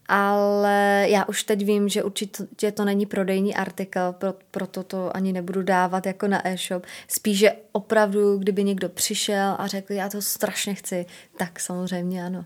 ale 0.09 1.07
já 1.09 1.25
už 1.29 1.43
teď 1.43 1.65
vím, 1.65 1.89
že 1.89 2.03
určitě 2.03 2.73
to 2.73 2.85
není 2.85 3.07
prodejní 3.07 3.55
artikl, 3.55 4.01
pro, 4.19 4.35
proto 4.51 4.83
to 4.83 5.17
ani 5.17 5.33
nebudu 5.33 5.63
dávat 5.63 6.07
jako 6.07 6.29
na 6.29 6.49
e-shop. 6.49 6.85
Spíš, 7.09 7.39
že 7.39 7.53
opravdu, 7.73 8.39
kdyby 8.39 8.65
někdo 8.65 8.89
přišel 8.89 9.55
a 9.59 9.67
řekl, 9.67 9.93
já 9.93 10.09
to 10.09 10.23
strašně 10.23 10.75
chci, 10.75 11.07
tak 11.39 11.61
samozřejmě 11.61 12.25
ano. 12.25 12.45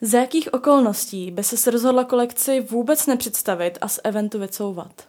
Za 0.00 0.18
jakých 0.18 0.54
okolností 0.54 1.30
by 1.30 1.44
se 1.44 1.70
rozhodla 1.70 2.04
kolekci 2.04 2.60
vůbec 2.60 3.06
nepředstavit 3.06 3.78
a 3.80 3.88
z 3.88 4.00
eventu 4.04 4.38
vycouvat? 4.38 5.08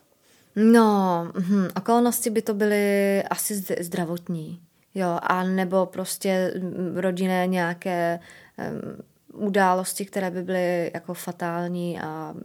No, 0.55 1.31
hm, 1.37 1.67
okolnosti 1.77 2.29
by 2.29 2.41
to 2.41 2.53
byly 2.53 3.23
asi 3.23 3.55
zdravotní, 3.79 4.59
jo, 4.95 5.19
a 5.21 5.43
nebo 5.43 5.85
prostě 5.85 6.53
rodinné 6.95 7.47
nějaké 7.47 8.19
um, 8.57 9.03
události, 9.33 10.05
které 10.05 10.31
by 10.31 10.43
byly 10.43 10.91
jako 10.93 11.13
fatální 11.13 11.99
a 11.99 12.35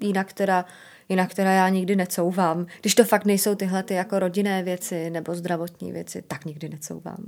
jinak 0.00 0.32
teda, 0.32 0.64
jinak 1.08 1.34
teda 1.34 1.50
já 1.50 1.68
nikdy 1.68 1.96
necouvám. 1.96 2.66
Když 2.80 2.94
to 2.94 3.04
fakt 3.04 3.24
nejsou 3.24 3.54
tyhle 3.54 3.82
ty 3.82 3.94
jako 3.94 4.18
rodinné 4.18 4.62
věci 4.62 5.10
nebo 5.10 5.34
zdravotní 5.34 5.92
věci, 5.92 6.22
tak 6.22 6.44
nikdy 6.44 6.68
necouvám. 6.68 7.24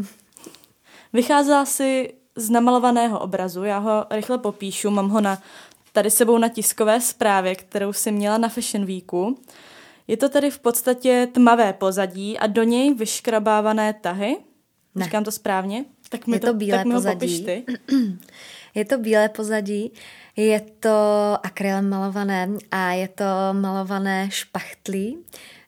Vycházela 1.13 1.65
si 1.65 2.15
z 2.37 2.51
namalovaného 2.51 3.19
obrazu, 3.19 3.65
já 3.65 3.79
ho 3.79 4.07
rychle 4.11 4.39
popíšu, 4.39 4.91
mám 4.91 5.09
ho 5.09 5.21
na, 5.21 5.43
tady 5.93 6.11
sebou 6.11 6.39
na 6.39 6.49
tiskové 6.49 7.01
zprávě, 7.01 7.55
kterou 7.55 7.93
si 7.93 8.13
měla 8.13 8.39
na 8.39 8.49
Fashion 8.49 8.87
Weeku. 8.87 9.39
Je 10.09 10.17
to 10.17 10.29
tedy 10.29 10.51
v 10.51 10.59
podstatě 10.59 11.29
tmavé 11.33 11.73
pozadí 11.73 12.39
a 12.39 12.47
do 12.47 12.63
něj 12.63 12.95
vyškrabávané 12.95 13.93
tahy. 13.93 14.37
Ne. 14.95 15.05
Říkám 15.05 15.25
to 15.25 15.33
správně? 15.33 15.85
Tak 16.09 16.27
mi 16.27 16.37
je 16.37 16.41
to, 16.41 16.47
to 16.47 16.55
bílé 16.55 16.79
tak 16.79 16.87
mi 16.87 16.95
pozadí. 16.95 17.39
Ho 17.39 17.45
ty. 17.45 17.65
Je 18.77 18.85
to 18.85 18.99
bílé 18.99 19.29
pozadí, 19.29 19.93
je 20.37 20.61
to 20.61 20.99
akrylem 21.43 21.89
malované 21.89 22.49
a 22.71 22.93
je 22.93 23.09
to 23.09 23.25
malované 23.53 24.29
špachtlí 24.31 25.19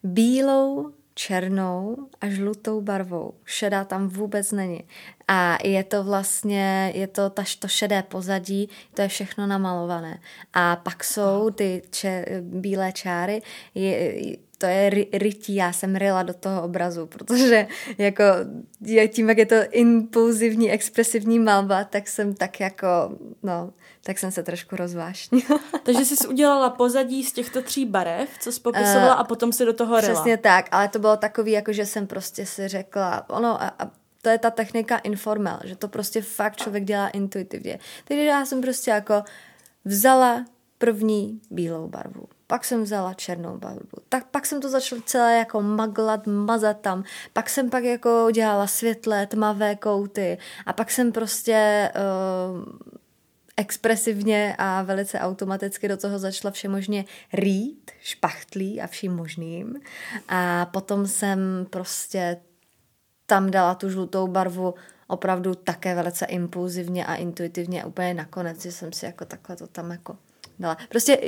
bílou, 0.03 0.93
černou 1.15 1.97
a 2.21 2.29
žlutou 2.29 2.81
barvou. 2.81 3.35
Šedá 3.45 3.85
tam 3.85 4.09
vůbec 4.09 4.53
není. 4.53 4.85
A 5.29 5.59
je 5.65 5.85
to 5.85 6.05
vlastně, 6.05 6.93
je 6.95 7.07
to 7.07 7.31
ta, 7.31 7.45
to 7.59 7.69
šedé 7.69 8.03
pozadí, 8.03 8.69
to 8.95 9.03
je 9.03 9.09
všechno 9.09 9.47
namalované. 9.47 10.21
A 10.55 10.77
pak 10.77 11.05
jsou 11.05 11.51
ty 11.51 11.83
če, 11.91 12.25
bílé 12.41 12.93
čáry, 12.93 13.43
je, 13.75 14.17
to 14.59 14.67
je 14.67 14.91
ry, 14.91 15.07
rytí, 15.13 15.55
já 15.55 15.73
jsem 15.73 15.97
ryla 15.97 16.23
do 16.23 16.35
toho 16.35 16.63
obrazu, 16.63 17.07
protože 17.07 17.67
jako 17.99 18.25
tím, 19.09 19.29
jak 19.29 19.39
je 19.39 19.47
to 19.47 19.57
impulzivní, 19.71 20.71
expresivní 20.71 21.39
malba, 21.39 21.85
tak 21.85 22.09
jsem 22.09 22.35
tak 22.35 22.61
jako, 22.61 22.87
no, 23.43 23.73
tak 24.05 24.19
jsem 24.19 24.31
se 24.31 24.43
trošku 24.43 24.77
rozvášnila. 24.77 25.61
Takže 25.83 26.05
jsi 26.05 26.29
udělala 26.29 26.71
pozadí 26.71 27.25
z 27.25 27.33
těchto 27.33 27.63
tří 27.63 27.87
barev, 27.87 28.29
co 28.41 28.53
jsi 28.53 28.61
popisovala 28.61 29.15
uh, 29.15 29.21
a 29.21 29.25
potom 29.25 29.53
si 29.53 29.65
do 29.65 29.73
toho 29.73 30.01
ryla. 30.01 30.13
Přesně 30.15 30.37
tak, 30.37 30.69
ale 30.71 30.89
to 30.89 30.99
bylo 30.99 31.17
takový, 31.17 31.53
jako 31.53 31.73
že 31.73 31.87
jsem 31.87 32.07
prostě 32.07 32.47
si 32.47 32.69
řekla, 32.69 33.31
ono, 33.31 33.63
a, 33.63 33.75
a 33.79 33.91
to 34.23 34.29
je 34.29 34.39
ta 34.39 34.51
technika 34.51 34.99
informal, 34.99 35.59
že 35.65 35.77
to 35.77 35.89
prostě 35.89 36.23
fakt 36.23 36.57
člověk 36.57 36.85
dělá 36.85 37.09
intuitivně. 37.09 37.79
Takže 38.05 38.25
já 38.25 38.47
jsem 38.47 38.61
prostě 38.61 38.91
jako 38.91 39.23
vzala 39.85 40.45
první 40.79 41.41
bílou 41.51 41.89
barvu, 41.89 42.29
pak 42.51 42.65
jsem 42.65 42.83
vzala 42.83 43.15
černou 43.15 43.59
barvu, 43.59 43.99
tak 44.09 44.27
pak 44.27 44.47
jsem 44.47 44.61
to 44.61 44.69
začala 44.69 45.03
celé 45.07 45.39
jako 45.39 45.63
maglat, 45.63 46.27
mazat 46.27 46.81
tam, 46.81 47.05
pak 47.33 47.51
jsem 47.51 47.71
pak 47.71 47.85
jako 47.85 48.29
dělala 48.33 48.67
světlé, 48.67 49.27
tmavé 49.27 49.77
kouty. 49.77 50.39
A 50.67 50.73
pak 50.73 50.91
jsem 50.91 51.13
prostě 51.13 51.91
uh, 51.95 52.65
expresivně 53.57 54.55
a 54.59 54.83
velice 54.83 55.21
automaticky 55.21 55.89
do 55.89 55.97
toho 55.97 56.19
začala 56.19 56.53
všemožně 56.53 57.05
rýt, 57.33 57.91
špachtlí 58.01 58.81
a 58.81 58.87
vším 58.87 59.17
možným. 59.17 59.81
A 60.29 60.67
potom 60.67 61.07
jsem 61.07 61.67
prostě 61.71 62.37
tam 63.27 63.51
dala 63.51 63.75
tu 63.75 63.91
žlutou 63.91 64.27
barvu 64.27 64.75
opravdu 65.07 65.55
také 65.55 65.95
velice 65.95 66.27
impulzivně 66.27 67.07
a 67.07 67.15
intuitivně 67.15 67.85
úplně 67.85 68.15
nakonec, 68.15 68.63
že 68.63 68.73
jsem 68.73 68.93
si 68.93 69.07
jako 69.07 69.25
takhle 69.25 69.57
to 69.57 69.67
tam 69.67 69.91
jako 69.91 70.17
dala. 70.59 70.77
Prostě 70.89 71.19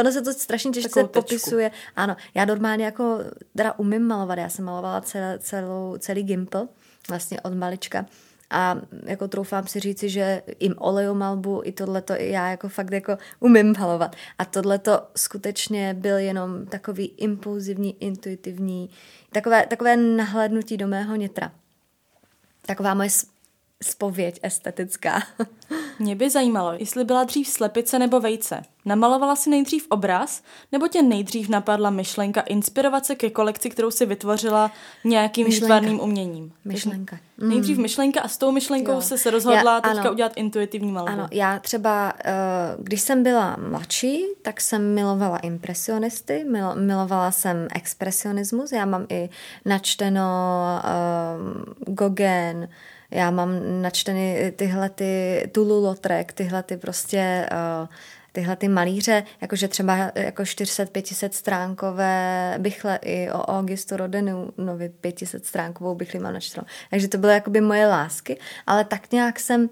ono 0.00 0.12
se 0.12 0.22
to 0.22 0.32
strašně 0.32 0.70
těžce 0.70 1.04
popisuje. 1.04 1.70
Ano, 1.96 2.16
já 2.34 2.44
normálně 2.44 2.84
jako 2.84 3.18
teda 3.56 3.78
umím 3.78 4.02
malovat, 4.02 4.38
já 4.38 4.48
jsem 4.48 4.64
malovala 4.64 5.00
celé, 5.00 5.38
celou, 5.38 5.96
celý 5.98 6.22
gimpl, 6.22 6.68
vlastně 7.08 7.40
od 7.40 7.54
malička. 7.54 8.06
A 8.50 8.76
jako 9.06 9.28
troufám 9.28 9.66
si 9.66 9.80
říci, 9.80 10.08
že 10.08 10.42
i 10.58 10.74
olejomalbu, 10.74 11.60
i 11.64 11.72
tohleto 11.72 12.12
já 12.12 12.50
jako 12.50 12.68
fakt 12.68 12.92
jako 12.92 13.18
umím 13.40 13.74
malovat. 13.78 14.16
A 14.38 14.44
tohleto 14.44 15.02
skutečně 15.16 15.94
byl 15.94 16.18
jenom 16.18 16.66
takový 16.66 17.06
impulzivní, 17.06 17.96
intuitivní, 18.00 18.90
takové, 19.32 19.66
takové 19.66 19.96
nahlédnutí 19.96 20.76
do 20.76 20.88
mého 20.88 21.16
nitra. 21.16 21.52
Taková 22.66 22.94
moje 22.94 23.08
spověď 23.82 24.40
estetická. 24.42 25.22
Mě 25.98 26.16
by 26.16 26.30
zajímalo, 26.30 26.72
jestli 26.72 27.04
byla 27.04 27.24
dřív 27.24 27.48
slepice 27.48 27.98
nebo 27.98 28.20
vejce. 28.20 28.62
Namalovala 28.84 29.36
si 29.36 29.50
nejdřív 29.50 29.86
obraz, 29.88 30.42
nebo 30.72 30.88
tě 30.88 31.02
nejdřív 31.02 31.48
napadla 31.48 31.90
myšlenka 31.90 32.40
inspirovat 32.40 33.06
se 33.06 33.14
ke 33.14 33.30
kolekci, 33.30 33.70
kterou 33.70 33.90
si 33.90 34.06
vytvořila 34.06 34.70
nějakým 35.04 35.46
výtvarným 35.46 36.00
uměním? 36.00 36.52
Myšlenka. 36.64 37.18
Mm. 37.38 37.48
Nejdřív 37.48 37.78
myšlenka 37.78 38.20
a 38.20 38.28
s 38.28 38.38
tou 38.38 38.52
myšlenkou 38.52 38.92
jo. 38.92 39.00
se 39.00 39.18
se 39.18 39.30
rozhodla 39.30 39.74
já, 39.74 39.80
teďka 39.80 40.00
ano. 40.00 40.12
udělat 40.12 40.32
intuitivní 40.36 40.92
malbu. 40.92 41.12
Ano, 41.12 41.28
já 41.30 41.58
třeba, 41.58 42.12
eh, 42.24 42.32
když 42.78 43.00
jsem 43.00 43.22
byla 43.22 43.56
mladší, 43.68 44.24
tak 44.42 44.60
jsem 44.60 44.94
milovala 44.94 45.38
impresionisty, 45.38 46.44
milovala 46.74 47.30
jsem 47.30 47.68
expresionismus, 47.74 48.72
já 48.72 48.84
mám 48.84 49.06
i 49.08 49.30
načteno 49.64 50.22
uh, 51.88 51.94
Gauguin, 51.94 52.68
já 53.10 53.30
mám 53.30 53.82
načteny 53.82 54.52
tyhle 54.56 54.90
ty 54.90 55.42
Tulu 55.52 55.84
Lautrec, 55.84 56.26
tyhle 56.34 56.62
ty 56.62 56.76
prostě 56.76 57.48
uh, 57.82 57.88
tyhle 58.32 58.56
ty 58.56 58.68
malíře, 58.68 59.22
jakože 59.40 59.68
třeba 59.68 59.96
jako 60.14 60.42
400-500 60.42 61.28
stránkové 61.32 62.54
bychle 62.58 62.98
i 63.02 63.30
o 63.30 63.38
Augustu 63.38 63.96
Rodenovi 63.96 64.88
500 65.00 65.46
stránkovou 65.46 65.94
bychli 65.94 66.18
mám 66.18 66.34
načtenou. 66.34 66.66
Takže 66.90 67.08
to 67.08 67.18
byly 67.18 67.32
jakoby 67.32 67.60
moje 67.60 67.86
lásky, 67.86 68.38
ale 68.66 68.84
tak 68.84 69.12
nějak 69.12 69.40
jsem 69.40 69.68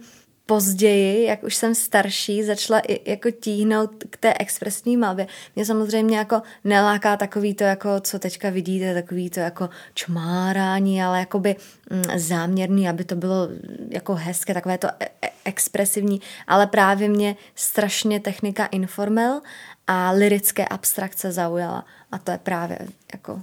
později, 0.48 1.26
jak 1.26 1.42
už 1.42 1.54
jsem 1.54 1.74
starší, 1.74 2.42
začala 2.42 2.80
i 2.80 3.10
jako 3.10 3.30
tíhnout 3.30 3.90
k 4.10 4.16
té 4.16 4.34
expresní 4.38 4.96
malbě. 4.96 5.26
Mě 5.56 5.64
samozřejmě 5.64 6.18
jako 6.18 6.42
neláká 6.64 7.16
takový 7.16 7.54
to, 7.54 7.64
jako 7.64 8.00
co 8.00 8.18
teďka 8.18 8.50
vidíte, 8.50 8.94
takový 8.94 9.30
to 9.30 9.40
jako 9.40 9.68
čmárání, 9.94 11.02
ale 11.02 11.18
jakoby 11.18 11.56
mm, 11.90 12.18
záměrný, 12.18 12.88
aby 12.88 13.04
to 13.04 13.16
bylo 13.16 13.48
jako 13.88 14.14
hezké, 14.14 14.54
takové 14.54 14.78
to 14.78 14.88
e- 15.00 15.08
e- 15.22 15.30
expresivní, 15.44 16.20
ale 16.46 16.66
právě 16.66 17.08
mě 17.08 17.36
strašně 17.54 18.20
technika 18.20 18.66
informel 18.66 19.40
a 19.86 20.10
lirické 20.10 20.68
abstrakce 20.68 21.32
zaujala. 21.32 21.84
A 22.12 22.18
to 22.18 22.30
je 22.30 22.38
právě 22.38 22.78
jako 23.12 23.42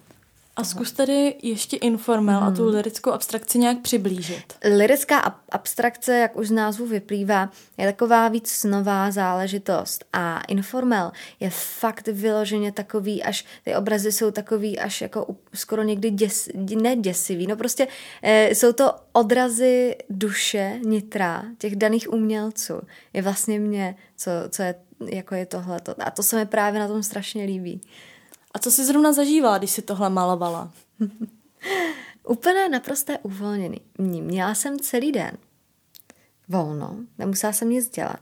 a 0.56 0.64
zkus 0.64 0.92
tedy 0.92 1.36
ještě 1.42 1.78
informel 1.78 2.40
hmm. 2.40 2.48
a 2.48 2.52
tu 2.52 2.64
hmm. 2.64 2.76
lirickou 2.76 3.12
abstrakci 3.12 3.60
nějak 3.60 3.82
přiblížit. 3.82 4.54
Lirická 4.64 5.20
ab- 5.20 5.40
abstrakce, 5.52 6.18
jak 6.18 6.38
už 6.38 6.48
z 6.48 6.52
názvu 6.52 6.86
vyplývá, 6.86 7.50
je 7.78 7.86
taková 7.86 8.28
víc 8.28 8.64
nová 8.64 9.12
záležitost 9.12 10.06
a 10.14 10.42
informel 10.42 11.12
je 11.40 11.50
fakt 11.50 12.08
vyloženě 12.08 12.72
takový, 12.72 13.24
až 13.24 13.46
ty 13.64 13.76
obrazy 13.76 14.12
jsou 14.12 14.32
takový 14.32 14.80
až 14.80 15.02
jako 15.02 15.36
skoro 15.54 15.84
někdy 15.84 16.10
děs, 16.10 16.50
ne 16.82 16.96
děsivý, 16.96 17.48
no 17.48 17.56
prostě 17.56 17.88
e, 18.24 18.56
jsou 18.56 18.74
to 18.74 18.92
odrazy 19.12 19.96
duše, 20.10 20.80
nitra 20.86 21.44
těch 21.58 21.76
daných 21.76 22.14
umělců. 22.14 22.82
Je 23.14 23.22
vlastně 23.22 23.60
mě, 23.60 23.96
co, 24.18 24.32
co 24.50 24.64
je, 24.64 24.76
jako 25.06 25.36
je 25.36 25.46
tohleto. 25.46 25.96
A 26.00 26.12
to 26.12 26.24
se 26.24 26.36
mi 26.36 26.46
právě 26.46 26.80
na 26.80 26.88
tom 26.88 27.04
strašně 27.04 27.44
líbí. 27.44 27.82
A 28.56 28.60
co 28.60 28.72
jsi 28.72 28.86
zrovna 28.86 29.14
zažívala, 29.14 29.58
když 29.58 29.72
si 29.72 29.82
tohle 29.82 30.10
malovala? 30.10 30.72
Úplně 32.28 32.70
naprosté 32.70 33.18
uvolněný. 33.18 33.82
Měla 33.98 34.56
jsem 34.56 34.80
celý 34.80 35.12
den 35.12 35.38
volno, 36.48 36.96
nemusela 37.18 37.54
jsem 37.54 37.70
nic 37.70 37.90
dělat. 37.90 38.20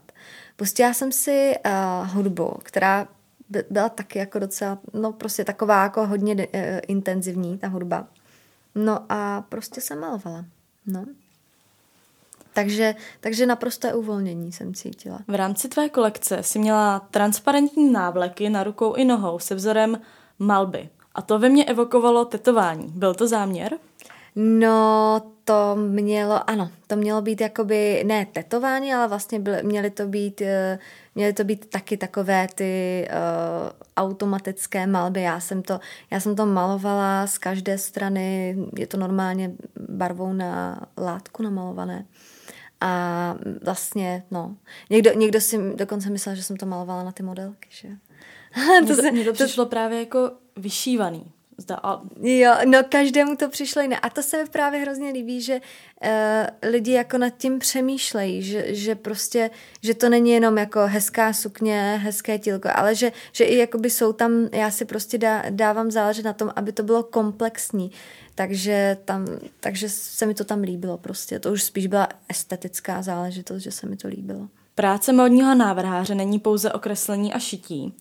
Pustila 0.56 0.94
jsem 0.94 1.12
si 1.12 1.54
uh, 1.66 2.08
hudbu, 2.10 2.58
která 2.64 3.08
by, 3.50 3.64
byla 3.70 3.90
taky 3.90 4.20
jako 4.20 4.40
docela, 4.40 4.78
no 4.94 5.12
prostě 5.12 5.46
taková 5.46 5.84
jako 5.84 6.08
hodně 6.08 6.36
uh, 6.36 6.62
intenzivní, 6.88 7.58
ta 7.58 7.68
hudba. 7.68 8.08
No 8.76 9.06
a 9.10 9.42
prostě 9.50 9.82
jsem 9.82 10.00
malovala. 10.00 10.46
No. 10.86 11.06
Takže, 12.54 12.96
takže 13.20 13.46
naprosté 13.46 13.94
uvolnění 13.94 14.52
jsem 14.52 14.74
cítila. 14.74 15.20
V 15.28 15.36
rámci 15.36 15.70
tvé 15.70 15.90
kolekce 15.90 16.44
si 16.44 16.60
měla 16.60 17.00
transparentní 17.00 17.92
návleky 17.92 18.50
na 18.50 18.64
rukou 18.64 18.94
i 18.94 19.06
nohou 19.06 19.40
se 19.40 19.56
vzorem 19.56 20.02
malby. 20.40 20.90
A 21.16 21.22
to 21.22 21.40
ve 21.40 21.50
mně 21.50 21.66
evokovalo 21.66 22.26
tetování. 22.26 22.88
Byl 22.96 23.14
to 23.14 23.28
záměr? 23.28 23.78
No, 24.36 25.22
to 25.44 25.76
mělo, 25.76 26.50
ano, 26.50 26.72
to 26.88 26.96
mělo 26.96 27.22
být 27.22 27.42
jakoby, 27.42 28.04
ne 28.08 28.26
tetování, 28.26 28.94
ale 28.94 29.08
vlastně 29.08 29.40
byly, 29.40 29.64
měly 29.64 29.90
to 29.90 30.08
být, 30.08 30.42
eh, 30.42 30.80
měly 31.16 31.34
to 31.34 31.44
být 31.44 31.66
taky 31.70 31.98
takové 31.98 32.48
ty 32.56 33.08
uh, 33.10 33.72
automatické 33.98 34.88
malby. 34.88 35.22
Já 35.22 35.40
jsem, 35.40 35.64
to, 35.64 35.80
já 36.12 36.20
jsem 36.20 36.36
to 36.36 36.46
malovala 36.46 37.28
z 37.28 37.38
každé 37.38 37.78
strany, 37.78 38.58
je 38.78 38.88
to 38.88 38.98
normálně 38.98 39.52
barvou 39.90 40.34
na 40.34 40.80
látku 40.98 41.44
namalované. 41.44 42.06
A 42.82 43.36
vlastně, 43.66 44.24
no, 44.32 44.56
někdo, 44.90 45.14
někdo 45.14 45.42
si 45.42 45.76
dokonce 45.76 46.10
myslel, 46.10 46.36
že 46.36 46.44
jsem 46.44 46.58
to 46.58 46.66
malovala 46.66 47.04
na 47.04 47.12
ty 47.12 47.24
modelky, 47.24 47.70
že 47.72 47.88
to, 48.88 48.96
se, 48.96 49.12
mně 49.12 49.26
to 49.26 49.34
přišlo 49.34 49.66
to... 49.66 49.70
právě 49.70 50.00
jako 50.00 50.32
vyšívaný. 50.56 51.32
Zda, 51.58 51.80
a... 51.84 52.02
Jo, 52.22 52.54
no 52.66 52.80
každému 52.90 53.36
to 53.36 53.50
přišlo 53.50 53.82
jiné. 53.82 54.00
A 54.00 54.10
to 54.10 54.24
se 54.24 54.44
mi 54.44 54.50
právě 54.50 54.80
hrozně 54.80 55.10
líbí, 55.10 55.42
že 55.42 55.62
uh, 55.62 56.70
lidi 56.70 56.92
jako 56.92 57.18
nad 57.18 57.30
tím 57.30 57.60
přemýšlejí, 57.60 58.44
že, 58.44 58.76
že 58.76 58.96
prostě, 58.96 59.50
že 59.82 59.94
to 59.94 60.10
není 60.10 60.32
jenom 60.32 60.58
jako 60.58 60.80
hezká 60.88 61.34
sukně, 61.34 62.00
hezké 62.04 62.40
tílko, 62.40 62.70
ale 62.76 62.96
že, 62.96 63.12
že 63.32 63.44
i 63.44 63.58
jakoby 63.58 63.90
jsou 63.90 64.14
tam, 64.14 64.50
já 64.52 64.72
si 64.72 64.86
prostě 64.86 65.18
dá, 65.18 65.44
dávám 65.50 65.92
záležet 65.92 66.26
na 66.26 66.34
tom, 66.34 66.52
aby 66.56 66.72
to 66.72 66.84
bylo 66.84 67.04
komplexní. 67.04 67.92
Takže, 68.36 68.98
tam, 69.06 69.28
takže 69.60 69.90
se 69.90 70.26
mi 70.26 70.34
to 70.34 70.44
tam 70.44 70.62
líbilo 70.62 70.98
prostě. 70.98 71.40
To 71.40 71.52
už 71.52 71.64
spíš 71.64 71.88
byla 71.88 72.08
estetická 72.30 73.02
záležitost, 73.02 73.62
že 73.62 73.72
se 73.72 73.88
mi 73.88 73.98
to 73.98 74.08
líbilo. 74.08 74.48
Práce 74.76 75.14
modního 75.14 75.56
návrháře 75.56 76.16
není 76.16 76.40
pouze 76.40 76.72
o 76.72 76.80
kreslení 76.80 77.34
a 77.34 77.40
šití. 77.40 77.94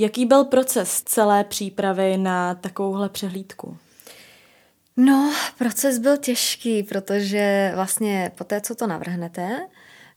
Jaký 0.00 0.26
byl 0.26 0.44
proces 0.44 1.02
celé 1.02 1.44
přípravy 1.44 2.16
na 2.16 2.54
takovouhle 2.54 3.08
přehlídku? 3.08 3.76
No, 4.96 5.34
proces 5.58 5.98
byl 5.98 6.16
těžký, 6.16 6.82
protože 6.82 7.72
vlastně 7.74 8.32
po 8.34 8.44
té, 8.44 8.60
co 8.60 8.74
to 8.74 8.86
navrhnete, 8.86 9.68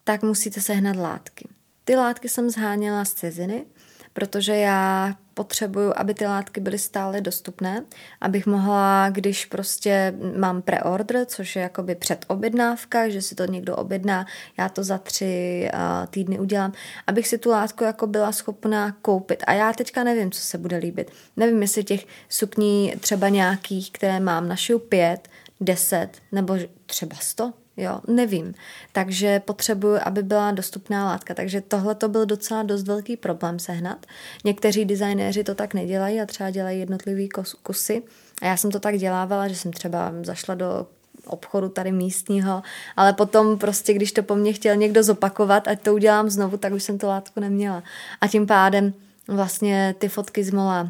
tak 0.03 0.23
musíte 0.23 0.61
sehnat 0.61 0.95
látky. 0.95 1.47
Ty 1.83 1.95
látky 1.95 2.29
jsem 2.29 2.49
zháněla 2.49 3.05
z 3.05 3.13
ciziny, 3.13 3.65
protože 4.13 4.55
já 4.55 5.13
potřebuju, 5.33 5.93
aby 5.95 6.13
ty 6.13 6.25
látky 6.25 6.59
byly 6.59 6.79
stále 6.79 7.21
dostupné, 7.21 7.83
abych 8.21 8.45
mohla, 8.45 9.09
když 9.09 9.45
prostě 9.45 10.13
mám 10.37 10.61
preorder, 10.61 11.25
což 11.25 11.55
je 11.55 11.61
jakoby 11.61 11.95
předobjednávka, 11.95 13.09
že 13.09 13.21
si 13.21 13.35
to 13.35 13.45
někdo 13.45 13.75
objedná, 13.75 14.25
já 14.57 14.69
to 14.69 14.83
za 14.83 14.97
tři 14.97 15.69
uh, 15.73 16.05
týdny 16.05 16.39
udělám, 16.39 16.73
abych 17.07 17.27
si 17.27 17.37
tu 17.37 17.49
látku 17.49 17.83
jako 17.83 18.07
byla 18.07 18.31
schopná 18.31 18.91
koupit. 19.01 19.43
A 19.47 19.53
já 19.53 19.73
teďka 19.73 20.03
nevím, 20.03 20.31
co 20.31 20.41
se 20.41 20.57
bude 20.57 20.77
líbit. 20.77 21.11
Nevím, 21.37 21.61
jestli 21.61 21.83
těch 21.83 22.05
sukní 22.29 22.93
třeba 22.99 23.29
nějakých, 23.29 23.91
které 23.91 24.19
mám, 24.19 24.47
našiju 24.47 24.79
pět, 24.79 25.29
deset 25.61 26.09
nebo 26.31 26.57
třeba 26.85 27.15
sto, 27.19 27.53
Jo, 27.77 28.01
nevím. 28.07 28.53
Takže 28.91 29.39
potřebuju, 29.39 29.97
aby 30.03 30.23
byla 30.23 30.51
dostupná 30.51 31.05
látka. 31.05 31.33
Takže 31.33 31.61
tohle 31.61 31.95
to 31.95 32.09
byl 32.09 32.25
docela 32.25 32.63
dost 32.63 32.83
velký 32.83 33.17
problém 33.17 33.59
sehnat. 33.59 34.05
Někteří 34.45 34.85
designéři 34.85 35.43
to 35.43 35.55
tak 35.55 35.73
nedělají 35.73 36.21
a 36.21 36.25
třeba 36.25 36.49
dělají 36.49 36.79
jednotlivý 36.79 37.29
kusy. 37.63 38.03
A 38.41 38.45
já 38.45 38.57
jsem 38.57 38.71
to 38.71 38.79
tak 38.79 38.97
dělávala, 38.97 39.47
že 39.47 39.55
jsem 39.55 39.73
třeba 39.73 40.13
zašla 40.23 40.55
do 40.55 40.87
obchodu 41.25 41.69
tady 41.69 41.91
místního, 41.91 42.63
ale 42.95 43.13
potom 43.13 43.57
prostě, 43.57 43.93
když 43.93 44.11
to 44.11 44.23
po 44.23 44.35
mně 44.35 44.53
chtěl 44.53 44.75
někdo 44.75 45.03
zopakovat, 45.03 45.67
ať 45.67 45.81
to 45.81 45.93
udělám 45.93 46.29
znovu, 46.29 46.57
tak 46.57 46.73
už 46.73 46.83
jsem 46.83 46.97
to 46.97 47.07
látku 47.07 47.39
neměla. 47.39 47.83
A 48.21 48.27
tím 48.27 48.47
pádem 48.47 48.93
vlastně 49.27 49.95
ty 49.97 50.09
fotky 50.09 50.43
z 50.43 50.51
mola 50.51 50.89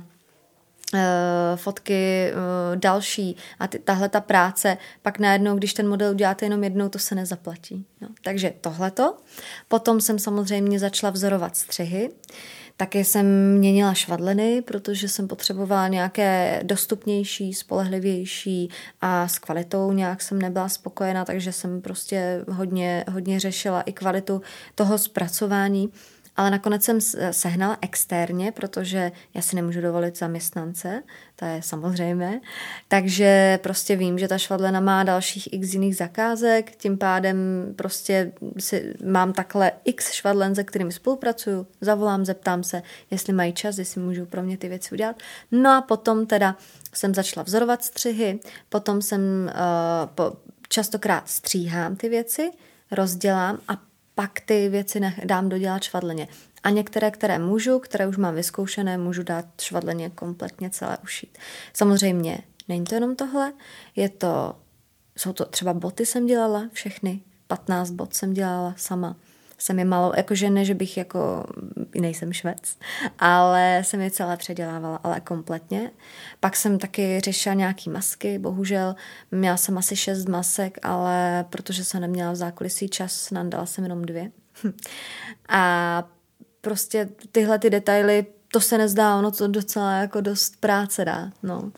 fotky 1.55 1.93
eh, 1.93 2.35
další 2.75 3.35
a 3.59 3.67
ty, 3.67 3.79
tahle 3.79 4.09
ta 4.09 4.21
práce, 4.21 4.77
pak 5.01 5.19
najednou, 5.19 5.55
když 5.55 5.73
ten 5.73 5.89
model 5.89 6.11
uděláte 6.11 6.45
jenom 6.45 6.63
jednou, 6.63 6.89
to 6.89 6.99
se 6.99 7.15
nezaplatí. 7.15 7.85
No, 8.01 8.07
takže 8.23 8.53
tohleto. 8.61 9.17
Potom 9.67 10.01
jsem 10.01 10.19
samozřejmě 10.19 10.79
začala 10.79 11.11
vzorovat 11.11 11.57
střihy. 11.57 12.09
Také 12.77 13.03
jsem 13.05 13.57
měnila 13.57 13.93
švadleny, 13.93 14.61
protože 14.61 15.09
jsem 15.09 15.27
potřebovala 15.27 15.87
nějaké 15.87 16.59
dostupnější, 16.63 17.53
spolehlivější 17.53 18.69
a 19.01 19.27
s 19.27 19.39
kvalitou 19.39 19.91
nějak 19.91 20.21
jsem 20.21 20.41
nebyla 20.41 20.69
spokojená, 20.69 21.25
takže 21.25 21.51
jsem 21.51 21.81
prostě 21.81 22.45
hodně, 22.49 23.05
hodně 23.11 23.39
řešila 23.39 23.81
i 23.81 23.93
kvalitu 23.93 24.41
toho 24.75 24.97
zpracování 24.97 25.89
ale 26.37 26.51
nakonec 26.51 26.83
jsem 26.83 27.01
sehnala 27.31 27.77
externě, 27.81 28.51
protože 28.51 29.11
já 29.33 29.41
si 29.41 29.55
nemůžu 29.55 29.81
dovolit 29.81 30.17
zaměstnance, 30.17 31.03
to 31.35 31.45
je 31.45 31.61
samozřejmé, 31.61 32.39
takže 32.87 33.59
prostě 33.63 33.95
vím, 33.95 34.19
že 34.19 34.27
ta 34.27 34.37
švadlena 34.37 34.79
má 34.79 35.03
dalších 35.03 35.53
x 35.53 35.73
jiných 35.73 35.95
zakázek, 35.95 36.75
tím 36.75 36.97
pádem 36.97 37.37
prostě 37.75 38.31
si, 38.59 38.93
mám 39.05 39.33
takhle 39.33 39.71
x 39.85 40.11
švadlen, 40.11 40.55
se 40.55 40.63
kterými 40.63 40.91
spolupracuju, 40.91 41.67
zavolám, 41.81 42.25
zeptám 42.25 42.63
se, 42.63 42.83
jestli 43.11 43.33
mají 43.33 43.53
čas, 43.53 43.77
jestli 43.77 44.01
můžu 44.01 44.25
pro 44.25 44.43
mě 44.43 44.57
ty 44.57 44.69
věci 44.69 44.95
udělat. 44.95 45.15
No 45.51 45.69
a 45.71 45.81
potom 45.81 46.25
teda 46.25 46.55
jsem 46.93 47.13
začala 47.13 47.43
vzorovat 47.43 47.83
střihy, 47.83 48.39
potom 48.69 49.01
jsem 49.01 49.21
uh, 49.21 50.09
po, 50.15 50.33
častokrát 50.69 51.29
stříhám 51.29 51.95
ty 51.95 52.09
věci, 52.09 52.51
rozdělám 52.91 53.59
a 53.67 53.90
pak 54.15 54.39
ty 54.39 54.69
věci 54.69 54.99
nech, 54.99 55.25
dám 55.25 55.49
dodělat 55.49 55.83
švadleně. 55.83 56.27
A 56.63 56.69
některé, 56.69 57.11
které 57.11 57.39
můžu, 57.39 57.79
které 57.79 58.07
už 58.07 58.17
mám 58.17 58.35
vyzkoušené, 58.35 58.97
můžu 58.97 59.23
dát 59.23 59.45
švadleně 59.61 60.09
kompletně 60.09 60.69
celé 60.69 60.97
ušít. 61.03 61.37
Samozřejmě 61.73 62.39
není 62.67 62.85
to 62.85 62.95
jenom 62.95 63.15
tohle, 63.15 63.53
je 63.95 64.09
to, 64.09 64.55
jsou 65.17 65.33
to 65.33 65.45
třeba 65.45 65.73
boty 65.73 66.05
jsem 66.05 66.25
dělala, 66.25 66.69
všechny, 66.73 67.21
15 67.47 67.91
bot 67.91 68.13
jsem 68.13 68.33
dělala 68.33 68.73
sama 68.77 69.15
jsem 69.61 69.79
je 69.79 69.85
malo, 69.85 70.13
jakože 70.17 70.49
ne, 70.49 70.65
že 70.65 70.73
bych 70.73 70.97
jako, 70.97 71.45
nejsem 71.99 72.33
švec, 72.33 72.77
ale 73.19 73.81
jsem 73.85 74.01
je 74.01 74.11
celé 74.11 74.37
předělávala, 74.37 74.99
ale 75.03 75.19
kompletně. 75.19 75.91
Pak 76.39 76.55
jsem 76.55 76.79
taky 76.79 77.19
řešila 77.19 77.55
nějaký 77.55 77.89
masky, 77.89 78.39
bohužel 78.39 78.95
měla 79.31 79.57
jsem 79.57 79.77
asi 79.77 79.95
šest 79.95 80.25
masek, 80.25 80.77
ale 80.83 81.45
protože 81.49 81.85
jsem 81.85 82.01
neměla 82.01 82.31
v 82.31 82.35
zákulisí 82.35 82.89
čas, 82.89 83.31
nandala 83.31 83.65
jsem 83.65 83.83
jenom 83.83 84.01
dvě. 84.01 84.31
A 85.49 86.03
prostě 86.61 87.09
tyhle 87.31 87.59
ty 87.59 87.69
detaily, 87.69 88.25
to 88.51 88.61
se 88.61 88.77
nezdá, 88.77 89.17
ono 89.17 89.31
to 89.31 89.47
docela 89.47 89.93
jako 89.93 90.21
dost 90.21 90.59
práce 90.59 91.05
dá, 91.05 91.31
no. 91.43 91.71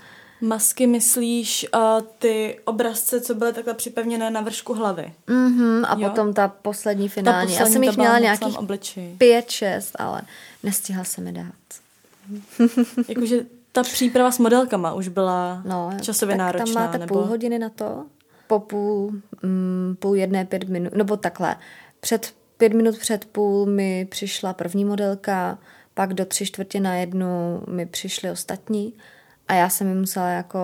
Masky 0.43 0.88
myslíš 0.88 1.67
uh, 1.75 2.01
ty 2.19 2.59
obrazce, 2.65 3.21
co 3.21 3.35
byly 3.35 3.53
takhle 3.53 3.73
připevněné 3.73 4.31
na 4.31 4.41
vršku 4.41 4.73
hlavy? 4.73 5.13
Mm-hmm, 5.27 5.85
a 5.88 6.00
jo? 6.00 6.09
potom 6.09 6.33
ta 6.33 6.47
poslední 6.47 7.09
finální. 7.09 7.47
Ta 7.47 7.51
poslední, 7.51 7.59
Já 7.59 7.73
jsem 7.73 7.83
jich 7.83 7.97
měla 7.97 8.19
nějakých 8.19 8.57
pět, 9.17 9.50
šest, 9.50 9.95
ale 10.00 10.21
nestihla 10.63 11.03
se 11.03 11.21
mi 11.21 11.31
dát. 11.31 11.53
Jakože 13.07 13.45
ta 13.71 13.83
příprava 13.83 14.31
s 14.31 14.39
modelkama 14.39 14.93
už 14.93 15.07
byla 15.07 15.62
no, 15.65 15.91
časově 16.01 16.33
tak 16.33 16.39
náročná. 16.39 16.73
Tam 16.73 16.83
máte 16.83 16.97
nebo... 16.97 17.13
půl 17.13 17.23
hodiny 17.23 17.59
na 17.59 17.69
to, 17.69 18.05
po 18.47 18.59
půl, 18.59 19.12
mm, 19.43 19.95
půl 20.00 20.15
jedné, 20.15 20.45
pět 20.45 20.69
minut, 20.69 20.93
nebo 20.93 21.18
takhle. 21.18 21.55
Před 22.00 22.33
pět 22.57 22.74
minut 22.74 22.98
před 22.98 23.25
půl 23.25 23.65
mi 23.65 24.07
přišla 24.09 24.53
první 24.53 24.85
modelka, 24.85 25.57
pak 25.94 26.13
do 26.13 26.25
tři 26.25 26.46
čtvrtě 26.46 26.79
na 26.79 26.96
jednu 26.96 27.61
mi 27.68 27.85
přišly 27.85 28.31
ostatní 28.31 28.94
a 29.53 29.55
já 29.55 29.70
jsem 29.70 29.87
mi 29.87 29.96
musela 29.96 30.29
jako 30.29 30.59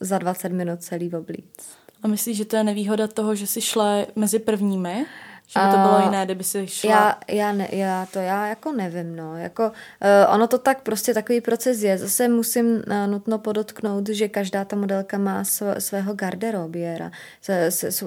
za 0.00 0.18
20 0.18 0.48
minut 0.48 0.82
celý 0.82 1.14
oblíct. 1.14 1.78
A 2.02 2.08
myslíš, 2.08 2.36
že 2.36 2.44
to 2.44 2.56
je 2.56 2.64
nevýhoda 2.64 3.08
toho, 3.08 3.34
že 3.34 3.46
jsi 3.46 3.60
šla 3.60 4.06
mezi 4.16 4.38
prvními? 4.38 5.06
Že 5.46 5.60
by 5.60 5.66
to 5.72 5.78
bylo 5.78 6.00
jiné, 6.04 6.24
kdyby 6.24 6.44
si 6.44 6.66
šla... 6.66 6.90
Já, 6.90 7.18
já, 7.28 7.52
ne, 7.52 7.68
já 7.72 8.06
to 8.06 8.18
já 8.18 8.46
jako 8.46 8.72
nevím, 8.72 9.16
no. 9.16 9.36
Jako, 9.36 9.66
uh, 9.66 10.34
ono 10.34 10.46
to 10.46 10.58
tak 10.58 10.82
prostě 10.82 11.14
takový 11.14 11.40
proces 11.40 11.82
je. 11.82 11.98
Zase 11.98 12.28
musím 12.28 12.66
uh, 12.66 12.82
nutno 13.06 13.38
podotknout, 13.38 14.08
že 14.08 14.28
každá 14.28 14.64
ta 14.64 14.76
modelka 14.76 15.18
má 15.18 15.44
sv, 15.44 15.64
svého 15.78 16.14
garderobiera, 16.14 17.10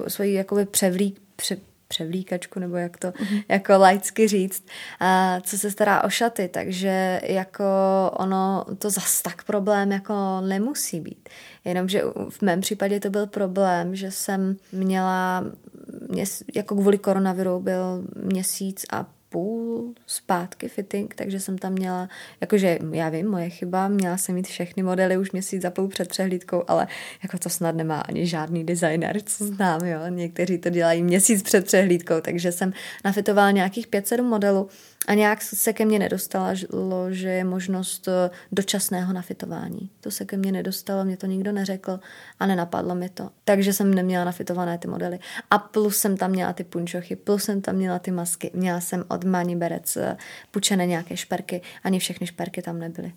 svoji 0.08 0.32
jakoby 0.34 0.66
převlík, 0.66 1.20
pře, 1.36 1.56
převlíkačku, 1.88 2.60
nebo 2.60 2.76
jak 2.76 2.96
to 2.96 3.08
mm-hmm. 3.08 3.44
jako 3.48 3.72
laicky 3.72 4.28
říct, 4.28 4.66
a 5.00 5.40
co 5.40 5.58
se 5.58 5.70
stará 5.70 6.04
o 6.04 6.10
šaty, 6.10 6.48
takže 6.48 7.20
jako 7.24 7.64
ono 8.12 8.64
to 8.78 8.90
zas 8.90 9.22
tak 9.22 9.44
problém 9.44 9.92
jako 9.92 10.40
nemusí 10.40 11.00
být. 11.00 11.28
Jenomže 11.64 12.02
v 12.28 12.42
mém 12.42 12.60
případě 12.60 13.00
to 13.00 13.10
byl 13.10 13.26
problém, 13.26 13.96
že 13.96 14.10
jsem 14.10 14.56
měla, 14.72 15.44
jako 16.54 16.74
kvůli 16.74 16.98
koronaviru 16.98 17.60
byl 17.60 18.04
měsíc 18.22 18.84
a 18.92 19.06
půl 19.28 19.94
zpátky 20.06 20.68
fitting, 20.68 21.14
takže 21.14 21.40
jsem 21.40 21.58
tam 21.58 21.72
měla, 21.72 22.08
jakože 22.40 22.78
já 22.92 23.08
vím, 23.08 23.30
moje 23.30 23.50
chyba, 23.50 23.88
měla 23.88 24.16
jsem 24.16 24.34
mít 24.34 24.46
všechny 24.46 24.82
modely 24.82 25.16
už 25.16 25.32
měsíc 25.32 25.62
za 25.62 25.70
půl 25.70 25.88
před 25.88 26.08
přehlídkou, 26.08 26.64
ale 26.68 26.86
jako 27.22 27.38
to 27.38 27.48
snad 27.48 27.74
nemá 27.74 28.00
ani 28.00 28.26
žádný 28.26 28.64
designer, 28.64 29.20
co 29.24 29.44
znám, 29.44 29.80
jo. 29.84 30.00
Někteří 30.08 30.58
to 30.58 30.70
dělají 30.70 31.02
měsíc 31.02 31.42
před 31.42 31.64
přehlídkou, 31.64 32.20
takže 32.20 32.52
jsem 32.52 32.72
nafitovala 33.04 33.50
nějakých 33.50 33.88
5-7 33.88 34.22
modelů 34.22 34.68
a 35.08 35.14
nějak 35.14 35.42
se 35.42 35.72
ke 35.72 35.84
mně 35.84 35.98
nedostalo, 35.98 36.48
že 37.10 37.28
je 37.28 37.44
možnost 37.44 38.08
eh, 38.08 38.30
dočasného 38.52 39.12
nafitování. 39.12 39.90
To 40.00 40.10
se 40.10 40.24
ke 40.24 40.36
mně 40.36 40.52
nedostalo, 40.52 41.04
mě 41.04 41.16
to 41.16 41.26
nikdo 41.26 41.52
neřekl 41.52 42.00
a 42.40 42.46
nenapadlo 42.46 42.94
mi 42.94 43.08
to. 43.08 43.30
Takže 43.44 43.72
jsem 43.72 43.94
neměla 43.94 44.24
nafitované 44.24 44.78
ty 44.78 44.88
modely. 44.88 45.18
A 45.50 45.58
plus 45.58 45.96
jsem 45.96 46.16
tam 46.16 46.30
měla 46.30 46.52
ty 46.52 46.64
punčochy, 46.64 47.16
plus 47.16 47.44
jsem 47.44 47.60
tam 47.60 47.74
měla 47.74 47.98
ty 47.98 48.10
masky. 48.10 48.50
Měla 48.54 48.80
jsem 48.80 49.04
od 49.08 49.24
Mani 49.24 49.56
Berec 49.56 49.96
eh, 49.96 50.16
půjčené 50.50 50.86
nějaké 50.86 51.16
šperky. 51.16 51.62
Ani 51.84 51.98
všechny 51.98 52.26
šperky 52.26 52.62
tam 52.62 52.78
nebyly. 52.78 53.12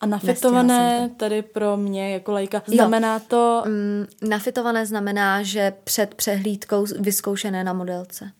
A 0.00 0.06
nafitované 0.06 1.10
tady 1.16 1.42
pro 1.42 1.76
mě 1.76 2.12
jako 2.12 2.32
lajka 2.32 2.62
znamená 2.66 3.14
jo. 3.14 3.20
to... 3.28 3.62
Mm, 3.66 4.06
nafitované 4.28 4.86
znamená, 4.86 5.42
že 5.42 5.72
před 5.84 6.14
přehlídkou 6.14 6.86
vyzkoušené 7.00 7.64
na 7.64 7.72
modelce. 7.72 8.30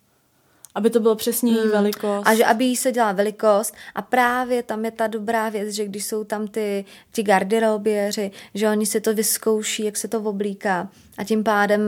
Aby 0.74 0.90
to 0.90 1.00
bylo 1.00 1.14
přesně 1.14 1.52
hmm. 1.52 1.70
velikost. 1.70 2.26
A 2.26 2.34
že 2.34 2.44
aby 2.44 2.64
jí 2.64 2.76
se 2.76 2.92
dělala 2.92 3.12
velikost. 3.12 3.74
A 3.94 4.02
právě 4.02 4.62
tam 4.62 4.84
je 4.84 4.90
ta 4.90 5.06
dobrá 5.06 5.48
věc, 5.48 5.70
že 5.70 5.84
když 5.84 6.04
jsou 6.04 6.24
tam 6.24 6.48
ty, 6.48 6.84
ty 7.10 7.22
garderoběři, 7.22 8.30
že 8.54 8.70
oni 8.70 8.86
si 8.86 9.00
to 9.00 9.14
vyzkouší, 9.14 9.84
jak 9.84 9.96
se 9.96 10.08
to 10.08 10.20
oblíká. 10.20 10.88
A 11.18 11.24
tím 11.24 11.44
pádem 11.44 11.80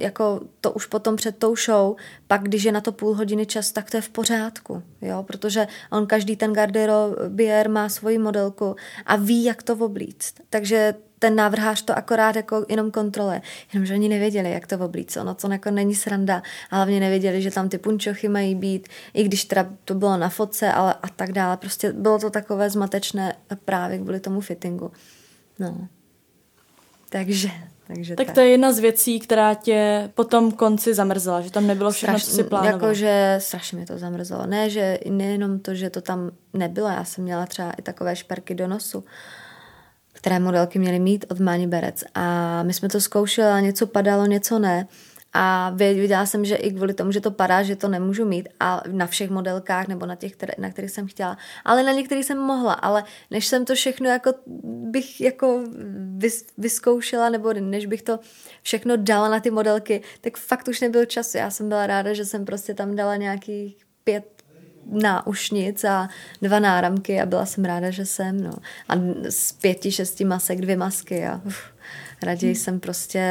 jako 0.00 0.40
to 0.60 0.72
už 0.72 0.86
potom 0.86 1.16
před 1.16 1.38
tou 1.38 1.56
show, 1.56 1.96
pak 2.26 2.42
když 2.42 2.64
je 2.64 2.72
na 2.72 2.80
to 2.80 2.92
půl 2.92 3.14
hodiny 3.14 3.46
čas, 3.46 3.72
tak 3.72 3.90
to 3.90 3.96
je 3.96 4.00
v 4.00 4.08
pořádku, 4.08 4.82
jo, 5.02 5.22
protože 5.22 5.66
on 5.92 6.06
každý 6.06 6.36
ten 6.36 6.52
garderobier 6.52 7.70
má 7.70 7.88
svoji 7.88 8.18
modelku 8.18 8.76
a 9.06 9.16
ví, 9.16 9.44
jak 9.44 9.62
to 9.62 9.74
oblíct. 9.74 10.34
Takže 10.50 10.94
ten 11.22 11.36
návrhář 11.36 11.82
to 11.82 11.98
akorát 11.98 12.36
jako 12.36 12.66
jenom 12.68 12.90
kontroluje. 12.90 13.42
Jenomže 13.72 13.94
oni 13.94 14.08
nevěděli, 14.08 14.50
jak 14.50 14.66
to 14.66 14.78
oblíct. 14.78 15.16
Ono 15.16 15.34
to 15.34 15.52
jako 15.52 15.70
není 15.70 15.94
sranda. 15.94 16.42
A 16.70 16.76
hlavně 16.76 17.00
nevěděli, 17.00 17.42
že 17.42 17.50
tam 17.50 17.68
ty 17.68 17.78
punčochy 17.78 18.28
mají 18.28 18.54
být, 18.54 18.88
i 19.14 19.24
když 19.24 19.44
teda 19.44 19.66
to 19.84 19.94
bylo 19.94 20.16
na 20.16 20.28
fotce, 20.28 20.72
ale 20.72 20.94
a 21.02 21.08
tak 21.08 21.32
dále. 21.32 21.56
Prostě 21.56 21.92
bylo 21.92 22.18
to 22.18 22.30
takové 22.30 22.70
zmatečné 22.70 23.36
právě 23.64 23.98
kvůli 23.98 24.20
tomu 24.20 24.40
fittingu. 24.40 24.92
No. 25.58 25.88
Takže 27.08 27.48
Takže 27.86 28.16
tak, 28.16 28.26
tak 28.26 28.34
to 28.34 28.40
je 28.40 28.48
jedna 28.48 28.72
z 28.72 28.78
věcí, 28.78 29.20
která 29.20 29.54
tě 29.54 30.10
potom 30.14 30.52
konci 30.52 30.94
zamrzela, 30.94 31.40
že 31.40 31.50
tam 31.50 31.66
nebylo 31.66 31.90
všechno, 31.90 32.18
Straš, 32.18 32.30
co 32.30 32.36
si 32.36 32.44
plánovala. 32.44 32.82
Jakože 32.82 33.36
strašně 33.38 33.76
mě 33.76 33.86
to 33.86 33.98
zamrzelo. 33.98 34.46
Ne, 34.46 34.70
že 34.70 34.98
nejenom 35.10 35.58
to, 35.58 35.74
že 35.74 35.90
to 35.90 36.00
tam 36.00 36.30
nebylo, 36.52 36.88
já 36.88 37.04
jsem 37.04 37.24
měla 37.24 37.46
třeba 37.46 37.70
i 37.70 37.82
takové 37.82 38.16
šperky 38.16 38.54
do 38.54 38.66
nosu, 38.66 39.04
které 40.22 40.38
modelky 40.38 40.78
měly 40.78 40.98
mít 40.98 41.24
od 41.28 41.40
Mani 41.40 41.66
Berec. 41.66 42.04
A 42.14 42.62
my 42.62 42.72
jsme 42.72 42.88
to 42.88 43.00
zkoušeli 43.00 43.48
a 43.48 43.60
něco 43.60 43.86
padalo, 43.86 44.26
něco 44.26 44.58
ne. 44.58 44.86
A 45.32 45.70
viděla 45.70 46.26
jsem, 46.26 46.44
že 46.44 46.54
i 46.56 46.72
kvůli 46.72 46.94
tomu, 46.94 47.12
že 47.12 47.20
to 47.20 47.30
padá, 47.30 47.62
že 47.62 47.76
to 47.76 47.88
nemůžu 47.88 48.24
mít 48.24 48.48
a 48.60 48.82
na 48.88 49.06
všech 49.06 49.30
modelkách 49.30 49.88
nebo 49.88 50.06
na 50.06 50.14
těch, 50.14 50.32
které, 50.32 50.52
na 50.58 50.70
kterých 50.70 50.90
jsem 50.90 51.06
chtěla. 51.06 51.36
Ale 51.64 51.82
na 51.82 51.92
některých 51.92 52.24
jsem 52.24 52.38
mohla, 52.38 52.72
ale 52.72 53.04
než 53.30 53.46
jsem 53.46 53.64
to 53.64 53.74
všechno 53.74 54.08
jako 54.08 54.34
bych 54.64 55.20
jako 55.20 55.64
vys, 56.16 56.46
vyzkoušela 56.58 57.30
nebo 57.30 57.52
než 57.52 57.86
bych 57.86 58.02
to 58.02 58.18
všechno 58.62 58.96
dala 58.96 59.28
na 59.28 59.40
ty 59.40 59.50
modelky, 59.50 60.02
tak 60.20 60.36
fakt 60.38 60.68
už 60.68 60.80
nebyl 60.80 61.04
čas. 61.04 61.34
Já 61.34 61.50
jsem 61.50 61.68
byla 61.68 61.86
ráda, 61.86 62.12
že 62.12 62.24
jsem 62.24 62.44
prostě 62.44 62.74
tam 62.74 62.96
dala 62.96 63.16
nějakých 63.16 63.76
pět 64.04 64.31
náušnic 64.90 65.84
a 65.84 66.08
dva 66.42 66.58
náramky 66.58 67.20
a 67.20 67.26
byla 67.26 67.46
jsem 67.46 67.64
ráda, 67.64 67.90
že 67.90 68.06
jsem, 68.06 68.40
no. 68.40 68.52
A 68.88 68.94
z 69.28 69.52
pěti, 69.52 69.92
šesti 69.92 70.24
masek 70.24 70.60
dvě 70.60 70.76
masky 70.76 71.26
a 71.26 71.40
uf, 71.44 71.64
raději 72.22 72.54
hmm. 72.54 72.62
jsem 72.62 72.80
prostě, 72.80 73.24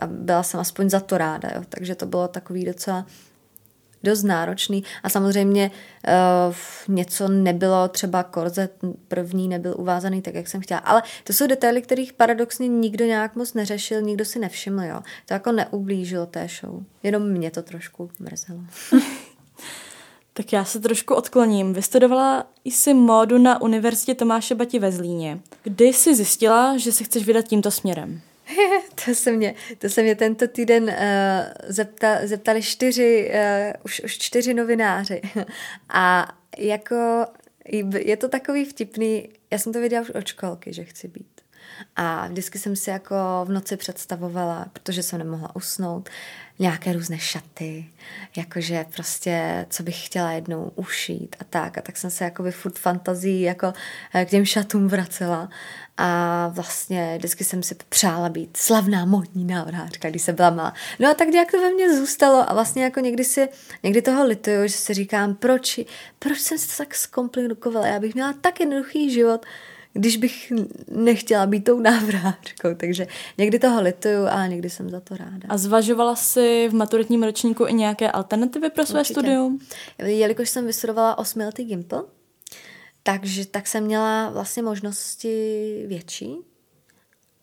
a 0.00 0.06
byla 0.06 0.42
jsem 0.42 0.60
aspoň 0.60 0.90
za 0.90 1.00
to 1.00 1.18
ráda, 1.18 1.48
jo. 1.54 1.62
Takže 1.68 1.94
to 1.94 2.06
bylo 2.06 2.28
takový 2.28 2.64
docela 2.64 3.06
dost 4.02 4.22
náročný 4.22 4.84
a 5.02 5.08
samozřejmě 5.08 5.70
uh, 6.48 6.94
něco 6.96 7.28
nebylo, 7.28 7.88
třeba 7.88 8.22
korzet 8.22 8.72
první 9.08 9.48
nebyl 9.48 9.74
uvázaný 9.78 10.22
tak, 10.22 10.34
jak 10.34 10.48
jsem 10.48 10.60
chtěla. 10.60 10.80
Ale 10.80 11.02
to 11.24 11.32
jsou 11.32 11.46
detaily, 11.46 11.82
kterých 11.82 12.12
paradoxně 12.12 12.68
nikdo 12.68 13.04
nějak 13.04 13.36
moc 13.36 13.54
neřešil, 13.54 14.02
nikdo 14.02 14.24
si 14.24 14.38
nevšiml, 14.38 14.82
jo. 14.82 15.00
To 15.26 15.34
jako 15.34 15.52
neublížilo 15.52 16.26
té 16.26 16.48
show. 16.60 16.82
Jenom 17.02 17.28
mě 17.28 17.50
to 17.50 17.62
trošku 17.62 18.10
mrzelo. 18.18 18.60
Tak 20.36 20.52
já 20.52 20.64
se 20.64 20.80
trošku 20.80 21.14
odkloním. 21.14 21.72
Vystudovala 21.72 22.46
jsi 22.64 22.94
módu 22.94 23.38
na 23.38 23.62
Univerzitě 23.62 24.14
Tomáše 24.14 24.54
Bati 24.54 24.78
ve 24.78 24.92
Zlíně. 24.92 25.40
Kdy 25.62 25.84
jsi 25.84 26.14
zjistila, 26.14 26.76
že 26.76 26.92
se 26.92 27.04
chceš 27.04 27.26
vydat 27.26 27.48
tímto 27.48 27.70
směrem? 27.70 28.20
to, 29.04 29.14
se 29.14 29.32
mě, 29.32 29.54
to 29.78 29.88
se 29.88 30.02
mě 30.02 30.14
tento 30.14 30.48
týden 30.48 30.84
uh, 30.84 30.90
zepta, 31.66 32.18
zeptali 32.24 32.62
čtyři, 32.62 33.32
uh, 33.34 33.72
už, 33.84 34.00
už 34.04 34.18
čtyři 34.18 34.54
novináři. 34.54 35.22
A 35.88 36.32
jako 36.58 37.26
je 37.98 38.16
to 38.16 38.28
takový 38.28 38.64
vtipný, 38.64 39.28
já 39.50 39.58
jsem 39.58 39.72
to 39.72 39.80
věděla 39.80 40.02
už 40.02 40.10
od 40.10 40.26
školky, 40.26 40.72
že 40.72 40.84
chci 40.84 41.08
být. 41.08 41.40
A 41.96 42.28
vždycky 42.28 42.58
jsem 42.58 42.76
si 42.76 42.90
jako 42.90 43.14
v 43.44 43.52
noci 43.52 43.76
představovala, 43.76 44.66
protože 44.72 45.02
jsem 45.02 45.18
nemohla 45.18 45.56
usnout, 45.56 46.08
nějaké 46.58 46.92
různé 46.92 47.18
šaty, 47.18 47.86
jakože 48.36 48.84
prostě, 48.94 49.66
co 49.70 49.82
bych 49.82 50.06
chtěla 50.06 50.32
jednou 50.32 50.72
ušít 50.74 51.36
a 51.40 51.44
tak. 51.44 51.78
A 51.78 51.80
tak 51.80 51.96
jsem 51.96 52.10
se 52.10 52.24
jako 52.24 52.50
furt 52.50 52.78
fantazí 52.78 53.40
jako 53.40 53.72
eh, 54.14 54.24
k 54.24 54.30
těm 54.30 54.44
šatům 54.44 54.88
vracela 54.88 55.48
a 55.96 56.48
vlastně 56.48 57.14
vždycky 57.18 57.44
jsem 57.44 57.62
si 57.62 57.74
přála 57.88 58.28
být 58.28 58.56
slavná 58.56 59.04
modní 59.04 59.44
návrhářka, 59.44 60.10
když 60.10 60.22
jsem 60.22 60.34
byla 60.34 60.50
malá. 60.50 60.74
No 60.98 61.10
a 61.10 61.14
tak 61.14 61.28
nějak 61.28 61.50
to 61.50 61.60
ve 61.60 61.70
mně 61.70 61.96
zůstalo 61.96 62.50
a 62.50 62.54
vlastně 62.54 62.84
jako 62.84 63.00
někdy 63.00 63.24
si, 63.24 63.48
někdy 63.82 64.02
toho 64.02 64.26
lituju, 64.26 64.62
že 64.62 64.74
si 64.74 64.94
říkám, 64.94 65.34
proč, 65.34 65.80
proč 66.18 66.38
jsem 66.38 66.58
se 66.58 66.78
tak 66.78 66.94
zkomplikovala, 66.94 67.86
já 67.86 68.00
bych 68.00 68.14
měla 68.14 68.34
tak 68.40 68.60
jednoduchý 68.60 69.10
život, 69.10 69.46
když 69.96 70.16
bych 70.16 70.52
nechtěla 70.88 71.46
být 71.46 71.64
tou 71.64 71.80
návrhářkou. 71.80 72.68
Takže 72.76 73.06
někdy 73.38 73.58
toho 73.58 73.82
lituju 73.82 74.26
a 74.30 74.46
někdy 74.46 74.70
jsem 74.70 74.90
za 74.90 75.00
to 75.00 75.16
ráda. 75.16 75.48
A 75.48 75.56
zvažovala 75.56 76.16
jsi 76.16 76.68
v 76.70 76.74
maturitním 76.74 77.22
ročníku 77.22 77.66
i 77.66 77.74
nějaké 77.74 78.10
alternativy 78.10 78.70
pro 78.70 78.86
své 78.86 79.00
Určitě. 79.00 79.14
studium? 79.20 79.58
Jelikož 79.98 80.50
jsem 80.50 80.66
vystudovala 80.66 81.18
osmiletý 81.18 81.64
Gimple, 81.64 82.02
takže 83.02 83.46
tak 83.46 83.66
jsem 83.66 83.84
měla 83.84 84.30
vlastně 84.30 84.62
možnosti 84.62 85.84
větší, 85.86 86.36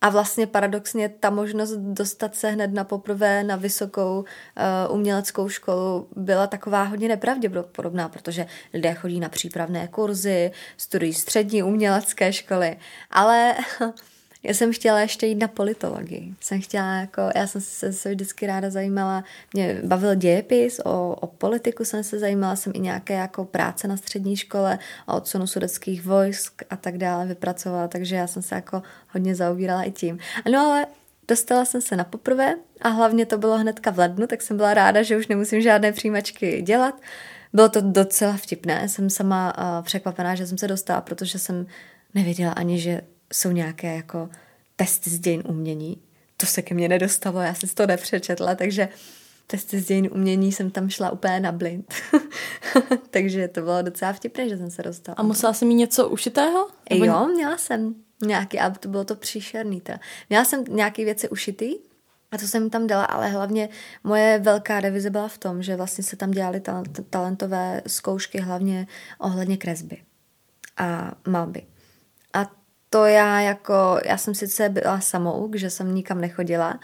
a 0.04 0.10
vlastně 0.10 0.48
paradoxně 0.48 1.10
ta 1.10 1.30
možnost 1.30 1.72
dostat 1.72 2.36
se 2.36 2.50
hned 2.50 2.74
na 2.74 2.84
poprvé 2.84 3.44
na 3.44 3.56
vysokou 3.56 4.20
uh, 4.20 4.96
uměleckou 4.96 5.50
školu 5.50 6.08
byla 6.16 6.48
taková 6.48 6.84
hodně 6.84 7.08
nepravděpodobná, 7.08 8.10
protože 8.10 8.46
lidé 8.74 8.94
chodí 8.94 9.20
na 9.20 9.30
přípravné 9.30 9.88
kurzy, 9.88 10.52
studují 10.78 11.14
střední 11.14 11.64
umělecké 11.64 12.34
školy, 12.34 12.78
ale 13.12 13.56
Já 14.44 14.54
jsem 14.54 14.74
chtěla 14.74 15.00
ještě 15.00 15.26
jít 15.28 15.36
na 15.36 15.48
politologii. 15.48 16.34
Jsem 16.40 16.62
chtěla 16.62 16.96
jako, 16.96 17.22
já 17.36 17.48
jsem 17.48 17.62
se, 17.62 17.94
se 17.94 18.10
vždycky 18.10 18.48
ráda 18.48 18.70
zajímala, 18.70 19.24
mě 19.54 19.82
bavil 19.84 20.16
dějepis, 20.16 20.80
o, 20.86 21.16
o 21.22 21.28
politiku 21.28 21.86
jsem 21.86 22.04
se 22.04 22.20
zajímala, 22.20 22.56
jsem 22.56 22.74
i 22.76 22.80
nějaké 22.80 23.14
jako 23.14 23.46
práce 23.46 23.88
na 23.88 23.98
střední 23.98 24.38
škole, 24.38 24.80
o 25.08 25.18
odsunu 25.18 25.48
sudeckých 25.48 26.06
vojsk 26.06 26.64
a 26.70 26.76
tak 26.76 26.98
dále 26.98 27.26
vypracovala, 27.26 27.88
takže 27.88 28.16
já 28.16 28.28
jsem 28.28 28.42
se 28.42 28.56
jako 28.56 28.84
hodně 29.10 29.36
zaobírala 29.36 29.84
i 29.84 29.92
tím. 29.92 30.20
No 30.52 30.60
ale 30.60 30.86
dostala 31.28 31.66
jsem 31.66 31.82
se 31.82 31.96
na 31.96 32.04
poprvé 32.04 32.56
a 32.82 32.90
hlavně 32.90 33.26
to 33.26 33.38
bylo 33.38 33.58
hnedka 33.58 33.92
v 33.92 34.00
lednu, 34.00 34.28
tak 34.28 34.42
jsem 34.42 34.58
byla 34.58 34.74
ráda, 34.74 35.04
že 35.04 35.18
už 35.18 35.28
nemusím 35.28 35.62
žádné 35.62 35.92
přijímačky 35.92 36.62
dělat. 36.62 37.02
Bylo 37.54 37.70
to 37.70 37.82
docela 37.82 38.38
vtipné, 38.38 38.90
jsem 38.90 39.10
sama 39.10 39.54
uh, 39.58 39.86
překvapená, 39.86 40.36
že 40.36 40.48
jsem 40.48 40.58
se 40.58 40.68
dostala, 40.68 41.02
protože 41.02 41.40
jsem 41.40 41.68
nevěděla 42.14 42.52
ani, 42.52 42.80
že 42.80 43.02
jsou 43.34 43.52
nějaké 43.52 43.96
jako 43.96 44.30
testy 44.76 45.10
z 45.10 45.20
dějin 45.20 45.44
umění. 45.48 46.02
To 46.38 46.46
se 46.46 46.62
ke 46.62 46.76
mně 46.76 46.90
nedostalo, 46.90 47.42
já 47.42 47.54
jsem 47.54 47.70
to 47.70 47.88
nepřečetla, 47.88 48.56
takže 48.56 48.90
testy 49.48 49.80
z 49.80 49.86
dějin 49.86 50.10
umění 50.12 50.52
jsem 50.52 50.72
tam 50.72 50.90
šla 50.90 51.12
úplně 51.12 51.40
na 51.40 51.52
blind. 51.52 51.94
takže 53.10 53.48
to 53.48 53.62
bylo 53.62 53.82
docela 53.82 54.14
vtipné, 54.14 54.50
že 54.50 54.58
jsem 54.58 54.72
se 54.72 54.84
dostala. 54.84 55.16
A 55.16 55.24
musela 55.24 55.54
jsem 55.54 55.68
mít 55.68 55.76
něco 55.76 56.10
ušitého? 56.10 56.68
Nebo... 56.90 57.06
Jo, 57.06 57.28
měla 57.28 57.58
jsem 57.58 57.96
nějaký, 58.26 58.60
ale 58.60 58.74
to 58.80 58.90
bylo 58.90 59.06
to 59.06 59.16
příšerný. 59.16 59.82
Teda. 59.82 60.00
Měla 60.30 60.46
jsem 60.46 60.64
nějaké 60.70 61.06
věci 61.06 61.30
ušitý, 61.30 61.76
a 62.32 62.38
to 62.38 62.48
jsem 62.48 62.70
tam 62.70 62.88
dala, 62.88 63.06
ale 63.06 63.30
hlavně 63.30 63.70
moje 64.04 64.40
velká 64.40 64.80
revize 64.80 65.10
byla 65.10 65.28
v 65.28 65.38
tom, 65.38 65.64
že 65.64 65.76
vlastně 65.76 66.04
se 66.04 66.16
tam 66.16 66.32
dělaly 66.32 66.62
talentové 67.10 67.82
zkoušky 67.88 68.40
hlavně 68.40 68.88
ohledně 69.20 69.58
kresby 69.58 70.04
a 70.78 71.12
malby. 71.28 71.66
To 72.94 73.06
já 73.06 73.40
jako, 73.40 74.00
já 74.06 74.18
jsem 74.18 74.36
sice 74.36 74.70
byla 74.70 75.00
samouk, 75.00 75.56
že 75.56 75.70
jsem 75.70 75.96
nikam 75.96 76.22
nechodila 76.22 76.80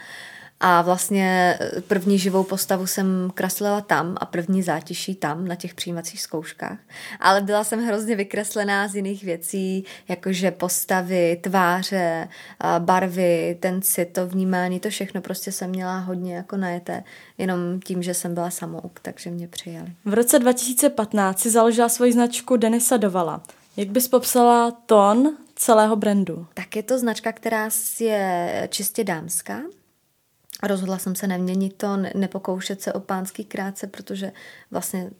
a 0.60 0.82
vlastně 0.82 1.58
první 1.88 2.18
živou 2.18 2.44
postavu 2.44 2.86
jsem 2.86 3.30
kreslila 3.34 3.80
tam 3.80 4.16
a 4.20 4.26
první 4.26 4.62
zátiší 4.62 5.14
tam 5.14 5.48
na 5.48 5.54
těch 5.54 5.74
přijímacích 5.74 6.22
zkouškách. 6.22 6.78
Ale 7.20 7.40
byla 7.40 7.64
jsem 7.64 7.86
hrozně 7.86 8.16
vykreslená 8.16 8.88
z 8.88 8.94
jiných 8.96 9.24
věcí, 9.24 9.84
jakože 10.08 10.50
postavy, 10.50 11.40
tváře, 11.42 12.28
barvy, 12.78 13.56
ten 13.60 13.82
cit, 13.82 14.12
to 14.12 14.26
vnímání, 14.26 14.80
to 14.80 14.90
všechno 14.90 15.20
prostě 15.20 15.52
jsem 15.52 15.70
měla 15.70 15.98
hodně 15.98 16.36
jako 16.36 16.56
najeté, 16.56 17.04
jenom 17.38 17.80
tím, 17.84 18.02
že 18.02 18.14
jsem 18.14 18.34
byla 18.34 18.50
samouk, 18.50 19.00
takže 19.02 19.30
mě 19.30 19.48
přijali. 19.48 19.92
V 20.04 20.14
roce 20.14 20.38
2015 20.38 21.40
si 21.40 21.50
založila 21.50 21.88
svoji 21.88 22.12
značku 22.12 22.56
Denisa 22.56 22.96
Dovala. 22.96 23.42
Jak 23.76 23.88
bys 23.88 24.08
popsala 24.08 24.70
tón 24.70 25.36
celého 25.60 25.96
brandu? 25.96 26.46
Tak 26.54 26.76
je 26.76 26.82
to 26.82 26.98
značka, 26.98 27.32
která 27.32 27.68
je 28.00 28.68
čistě 28.70 29.04
dámská. 29.04 29.60
Rozhodla 30.62 30.98
jsem 30.98 31.14
se 31.14 31.26
neměnit 31.26 31.76
to, 31.76 31.96
nepokoušet 32.14 32.82
se 32.82 32.92
o 32.92 33.00
pánský 33.00 33.44
krátce, 33.44 33.86
protože 33.86 34.32
vlastně 34.70 35.10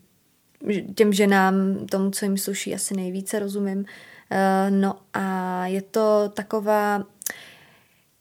těm 0.95 1.13
ženám, 1.13 1.85
tomu, 1.85 2.11
co 2.11 2.25
jim 2.25 2.37
sluší, 2.37 2.75
asi 2.75 2.95
nejvíce 2.95 3.39
rozumím. 3.39 3.85
Eh, 4.31 4.71
no 4.71 4.97
a 5.13 5.67
je 5.67 5.81
to 5.81 6.31
taková 6.33 7.03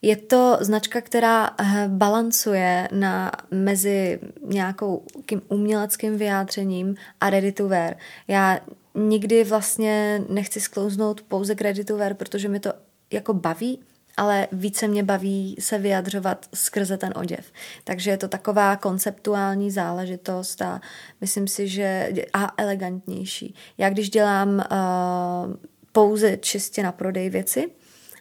je 0.02 0.16
to 0.16 0.58
značka, 0.60 1.00
která 1.00 1.50
eh, 1.58 1.88
balancuje 1.88 2.88
na 2.92 3.32
mezi 3.50 4.20
nějakou 4.44 5.04
uměleckým 5.48 6.18
vyjádřením 6.18 6.94
a 7.20 7.30
ready 7.30 7.52
to 7.52 7.68
wear. 7.68 7.96
Já 8.28 8.60
nikdy 8.94 9.44
vlastně 9.44 10.24
nechci 10.28 10.60
sklouznout 10.60 11.22
pouze 11.22 11.54
k 11.54 11.90
wear, 11.90 12.14
protože 12.14 12.48
mi 12.48 12.60
to 12.60 12.72
jako 13.12 13.34
baví, 13.34 13.80
ale 14.16 14.48
více 14.52 14.88
mě 14.88 15.02
baví 15.02 15.56
se 15.58 15.78
vyjadřovat 15.78 16.46
skrze 16.54 16.96
ten 16.96 17.12
oděv. 17.16 17.52
Takže 17.84 18.10
je 18.10 18.16
to 18.16 18.28
taková 18.28 18.76
konceptuální 18.76 19.70
záležitost 19.70 20.62
a 20.62 20.80
myslím 21.20 21.48
si, 21.48 21.68
že 21.68 22.12
a 22.32 22.52
elegantnější. 22.56 23.54
Já 23.78 23.90
když 23.90 24.10
dělám 24.10 24.48
uh, 24.48 25.54
pouze 25.92 26.36
čistě 26.36 26.82
na 26.82 26.92
prodej 26.92 27.30
věci, 27.30 27.70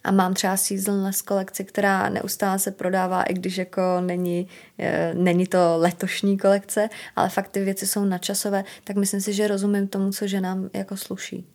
a 0.03 0.11
mám 0.11 0.33
třeba 0.33 0.57
seasonless 0.57 1.21
kolekci, 1.21 1.63
která 1.63 2.09
neustále 2.09 2.59
se 2.59 2.71
prodává, 2.71 3.23
i 3.23 3.33
když 3.33 3.57
jako 3.57 3.81
není, 4.01 4.47
e, 4.79 5.13
není 5.13 5.47
to 5.47 5.77
letošní 5.77 6.37
kolekce, 6.37 6.89
ale 7.15 7.29
fakt 7.29 7.47
ty 7.47 7.63
věci 7.63 7.87
jsou 7.87 8.05
nadčasové, 8.05 8.63
tak 8.83 8.95
myslím 8.95 9.21
si, 9.21 9.33
že 9.33 9.47
rozumím 9.47 9.87
tomu, 9.87 10.11
co 10.11 10.27
ženám 10.27 10.69
jako 10.73 10.97
sluší. 10.97 11.45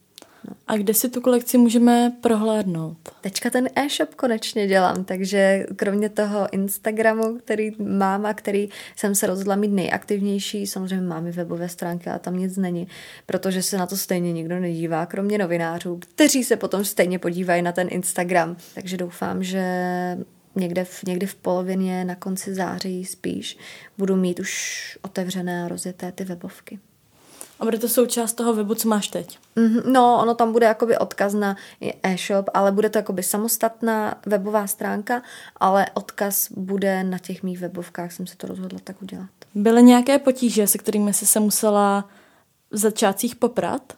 No. 0.49 0.57
A 0.67 0.77
kde 0.77 0.95
si 0.95 1.09
tu 1.09 1.21
kolekci 1.21 1.59
můžeme 1.59 2.13
prohlédnout? 2.21 2.97
Teďka 3.21 3.51
ten 3.51 3.69
e-shop 3.75 4.15
konečně 4.15 4.67
dělám, 4.67 5.05
takže 5.05 5.67
kromě 5.77 6.09
toho 6.09 6.49
Instagramu, 6.53 7.39
který 7.39 7.71
mám 7.79 8.27
a 8.27 8.35
který 8.35 8.69
jsem 8.97 9.15
se 9.15 9.27
rozhodla 9.27 9.57
mít 9.57 9.73
nejaktivnější, 9.73 10.67
samozřejmě 10.67 11.07
mám 11.07 11.27
i 11.27 11.33
webové 11.33 11.69
stránky 11.69 12.11
a 12.11 12.19
tam 12.19 12.37
nic 12.37 12.57
není, 12.57 12.89
protože 13.27 13.63
se 13.63 13.79
na 13.79 13.87
to 13.87 13.97
stejně 13.97 14.33
nikdo 14.33 14.61
nedívá, 14.61 15.07
kromě 15.07 15.39
novinářů, 15.39 15.97
kteří 15.97 16.45
se 16.45 16.57
potom 16.57 16.85
stejně 16.85 17.19
podívají 17.19 17.63
na 17.63 17.73
ten 17.73 17.89
Instagram. 17.91 18.57
Takže 18.75 18.97
doufám, 18.97 19.45
že 19.45 19.65
někde 20.57 20.85
v, 20.85 21.03
někdy 21.03 21.27
v 21.27 21.35
polovině, 21.35 22.05
na 22.05 22.15
konci 22.15 22.55
září 22.55 23.05
spíš, 23.05 23.59
budu 23.99 24.17
mít 24.17 24.41
už 24.41 24.99
otevřené 25.03 25.65
a 25.65 25.69
rozjeté 25.69 26.13
ty 26.13 26.25
webovky. 26.25 26.79
A 27.61 27.65
bude 27.65 27.79
to 27.79 27.89
součást 27.89 28.33
toho 28.33 28.55
webu, 28.55 28.75
co 28.75 28.89
máš 28.89 29.09
teď? 29.09 29.39
Mm-hmm, 29.57 29.83
no, 29.93 30.19
ono 30.23 30.35
tam 30.35 30.53
bude 30.53 30.67
jakoby 30.67 30.99
odkaz 30.99 31.35
na 31.35 31.57
e-shop, 32.03 32.51
ale 32.55 32.73
bude 32.73 32.91
to 32.91 32.99
jakoby 32.99 33.23
samostatná 33.23 34.15
webová 34.27 34.67
stránka, 34.67 35.23
ale 35.57 35.87
odkaz 35.95 36.49
bude 36.51 37.05
na 37.05 37.19
těch 37.19 37.43
mých 37.43 37.59
webovkách, 37.59 38.13
jsem 38.13 38.27
se 38.27 38.37
to 38.37 38.47
rozhodla 38.47 38.79
tak 38.85 39.03
udělat. 39.03 39.31
Byly 39.55 39.83
nějaké 39.83 40.19
potíže, 40.19 40.67
se 40.67 40.79
kterými 40.79 41.13
jsi 41.13 41.27
se 41.27 41.41
musela 41.41 42.09
v 42.71 42.77
začátcích 42.77 43.37
poprat? 43.37 43.93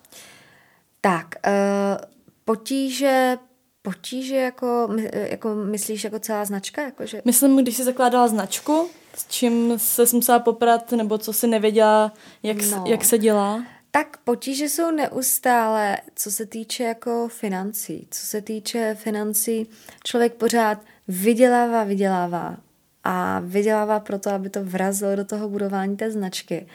Tak, 1.00 1.26
uh, 1.46 2.04
potíže 2.44 3.38
potíže, 3.86 4.36
jako, 4.36 4.88
jako 5.12 5.54
myslíš 5.54 6.04
jako 6.04 6.18
celá 6.18 6.44
značka? 6.44 6.82
Jako, 6.82 7.06
že... 7.06 7.22
Myslím, 7.24 7.56
když 7.56 7.76
jsi 7.76 7.84
zakládala 7.84 8.28
značku, 8.28 8.88
s 9.16 9.26
čím 9.26 9.78
se 9.78 10.04
musela 10.12 10.38
poprat, 10.38 10.92
nebo 10.92 11.18
co 11.18 11.32
si 11.32 11.46
nevěděla, 11.46 12.12
jak, 12.42 12.56
no. 12.70 12.84
jak 12.86 13.04
se 13.04 13.18
dělá? 13.18 13.64
Tak 13.90 14.16
potíže 14.24 14.68
jsou 14.68 14.90
neustále, 14.90 15.96
co 16.14 16.30
se 16.30 16.46
týče 16.46 16.84
jako 16.84 17.28
financí. 17.28 18.06
Co 18.10 18.26
se 18.26 18.40
týče 18.40 18.96
financí, 19.00 19.66
člověk 20.04 20.34
pořád 20.34 20.78
vydělává, 21.08 21.84
vydělává 21.84 22.56
a 23.04 23.40
vydělává 23.44 24.00
proto, 24.00 24.30
aby 24.30 24.50
to 24.50 24.64
vrazilo 24.64 25.16
do 25.16 25.24
toho 25.24 25.48
budování 25.48 25.96
té 25.96 26.10
značky. 26.10 26.66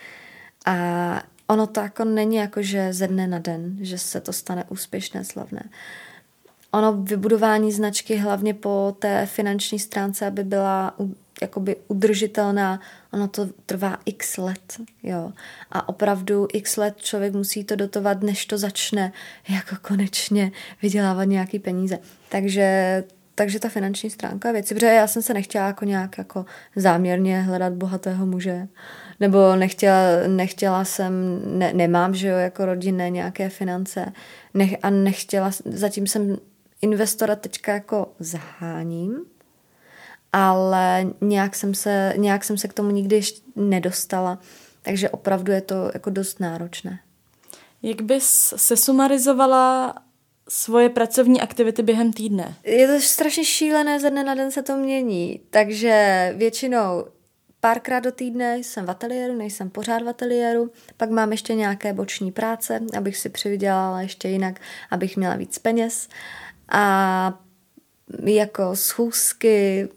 A 0.65 1.23
ono 1.47 1.67
to 1.67 1.79
jako 1.79 2.05
není 2.05 2.35
jako, 2.35 2.61
že 2.61 2.93
ze 2.93 3.07
dne 3.07 3.27
na 3.27 3.39
den, 3.39 3.77
že 3.81 3.97
se 3.97 4.21
to 4.21 4.33
stane 4.33 4.65
úspěšné, 4.69 5.25
slavné. 5.25 5.69
Ono 6.71 6.93
vybudování 6.93 7.71
značky 7.71 8.15
hlavně 8.15 8.53
po 8.53 8.95
té 8.99 9.25
finanční 9.25 9.79
stránce, 9.79 10.25
aby 10.25 10.43
byla 10.43 10.93
jakoby 11.41 11.75
udržitelná, 11.87 12.79
ono 13.13 13.27
to 13.27 13.49
trvá 13.65 13.97
x 14.05 14.37
let, 14.37 14.79
jo. 15.03 15.31
A 15.71 15.89
opravdu 15.89 16.47
x 16.53 16.77
let 16.77 16.97
člověk 16.97 17.33
musí 17.33 17.63
to 17.63 17.75
dotovat, 17.75 18.21
než 18.21 18.45
to 18.45 18.57
začne 18.57 19.11
jako 19.49 19.75
konečně 19.81 20.51
vydělávat 20.81 21.23
nějaký 21.23 21.59
peníze. 21.59 21.99
Takže 22.29 23.03
takže 23.35 23.59
ta 23.59 23.69
finanční 23.69 24.09
stránka 24.09 24.51
věci, 24.51 24.73
protože 24.73 24.85
já 24.85 25.07
jsem 25.07 25.21
se 25.21 25.33
nechtěla 25.33 25.67
jako 25.67 25.85
nějak 25.85 26.17
jako 26.17 26.45
záměrně 26.75 27.41
hledat 27.41 27.73
bohatého 27.73 28.25
muže, 28.25 28.67
nebo 29.19 29.55
nechtěla, 29.55 30.01
nechtěla 30.27 30.85
jsem, 30.85 31.41
ne, 31.45 31.73
nemám, 31.73 32.15
že 32.15 32.27
jo, 32.27 32.37
jako 32.37 32.65
rodinné 32.65 33.09
nějaké 33.09 33.49
finance 33.49 34.13
nech, 34.53 34.77
a 34.83 34.89
nechtěla, 34.89 35.51
zatím 35.65 36.07
jsem 36.07 36.37
investora 36.81 37.35
teďka 37.35 37.73
jako 37.73 38.07
zaháním, 38.19 39.17
ale 40.33 41.05
nějak 41.21 41.55
jsem 41.55 41.73
se, 41.73 42.13
nějak 42.17 42.43
jsem 42.43 42.57
se 42.57 42.67
k 42.67 42.73
tomu 42.73 42.91
nikdy 42.91 43.15
ještě 43.15 43.41
nedostala, 43.55 44.39
takže 44.81 45.09
opravdu 45.09 45.51
je 45.51 45.61
to 45.61 45.91
jako 45.93 46.09
dost 46.09 46.39
náročné. 46.39 46.99
Jak 47.81 48.01
bys 48.01 48.53
se 48.55 48.77
sumarizovala 48.77 49.95
svoje 50.49 50.89
pracovní 50.89 51.41
aktivity 51.41 51.83
během 51.83 52.13
týdne? 52.13 52.55
Je 52.63 52.87
to 52.87 53.01
strašně 53.01 53.45
šílené, 53.45 53.99
ze 53.99 54.09
dne 54.09 54.23
na 54.23 54.35
den 54.35 54.51
se 54.51 54.63
to 54.63 54.77
mění, 54.77 55.41
takže 55.49 56.33
většinou 56.37 57.05
párkrát 57.59 57.99
do 57.99 58.11
týdne 58.11 58.57
jsem 58.57 58.85
v 58.85 58.89
ateliéru, 58.89 59.37
nejsem 59.37 59.69
pořád 59.69 60.01
v 60.01 60.09
ateliéru, 60.09 60.71
pak 60.97 61.09
mám 61.09 61.31
ještě 61.31 61.55
nějaké 61.55 61.93
boční 61.93 62.31
práce, 62.31 62.79
abych 62.97 63.17
si 63.17 63.29
přivydělala 63.29 64.01
ještě 64.01 64.27
jinak, 64.27 64.59
abych 64.91 65.17
měla 65.17 65.35
víc 65.35 65.57
peněz 65.57 66.07
a 66.69 67.39
jako 68.23 68.75
schůzky 68.75 69.89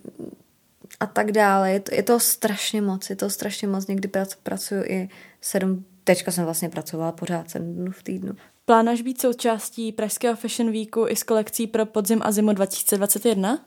a 1.01 1.07
tak 1.07 1.33
dále. 1.33 1.73
Je 1.73 1.81
to, 1.81 1.95
je 1.95 2.03
to 2.03 2.21
strašně 2.21 2.83
moc, 2.83 3.11
je 3.11 3.17
to 3.17 3.31
strašně 3.31 3.69
moc. 3.69 3.87
Někdy 3.87 4.11
pracuji 4.43 4.85
i 4.89 5.09
sedm, 5.41 5.85
teďka 6.05 6.33
jsem 6.33 6.45
vlastně 6.45 6.69
pracovala 6.69 7.13
pořád 7.13 7.51
sedm 7.51 7.75
dnů 7.75 7.91
v 7.91 8.03
týdnu. 8.03 8.33
Plánuješ 8.65 9.03
být 9.03 9.21
součástí 9.21 9.93
Pražského 9.93 10.37
Fashion 10.37 10.73
Weeku 10.73 11.07
i 11.09 11.17
s 11.17 11.23
kolekcí 11.23 11.67
pro 11.67 11.87
podzim 11.87 12.21
a 12.25 12.33
zimu 12.33 12.53
2021? 12.53 13.65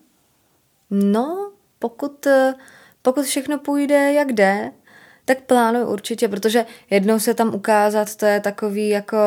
No, 0.89 1.51
pokud, 1.79 2.27
pokud 3.01 3.25
všechno 3.25 3.59
půjde 3.59 4.13
jak 4.13 4.33
jde, 4.33 4.71
tak 5.25 5.41
plánuju 5.41 5.87
určitě, 5.87 6.27
protože 6.27 6.65
jednou 6.89 7.19
se 7.19 7.33
tam 7.33 7.55
ukázat, 7.55 8.15
to 8.15 8.25
je 8.25 8.39
takový 8.39 8.89
jako, 8.89 9.17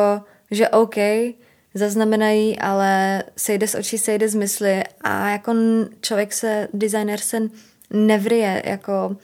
že 0.51 0.69
OK, 0.69 0.95
zaznamenají, 1.73 2.59
ale 2.59 3.23
sejde 3.37 3.67
z 3.67 3.75
očí, 3.75 3.97
sejde 3.97 4.29
z 4.29 4.35
mysli 4.35 4.83
a 5.01 5.29
jako 5.29 5.53
člověk 6.01 6.33
se, 6.33 6.67
designer 6.73 7.19
se 7.19 7.41
nevryje 7.89 8.63
jako 8.65 9.15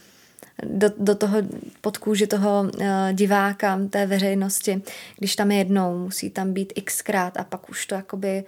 do, 0.64 0.90
do 0.98 1.16
toho 1.16 1.38
pod 1.82 1.98
kůži 1.98 2.28
toho 2.28 2.62
uh, 2.62 2.88
diváka, 3.14 3.80
té 3.90 4.06
veřejnosti, 4.06 4.82
když 5.18 5.36
tam 5.36 5.52
je 5.52 5.58
jednou, 5.58 5.98
musí 5.98 6.30
tam 6.30 6.54
být 6.54 6.74
xkrát 6.84 7.38
a 7.38 7.44
pak 7.44 7.70
už 7.70 7.86
to 7.86 7.96
jakoby 7.96 8.44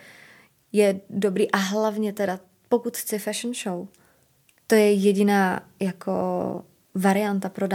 je 0.71 0.99
dobrý 1.09 1.51
a 1.51 1.57
hlavně 1.57 2.13
teda, 2.13 2.39
pokud 2.69 2.97
chci 2.97 3.19
fashion 3.19 3.53
show, 3.53 3.87
to 4.67 4.75
je 4.75 4.93
jediná 4.93 5.61
jako 5.79 6.13
varianta 6.95 7.49
pro 7.49 7.67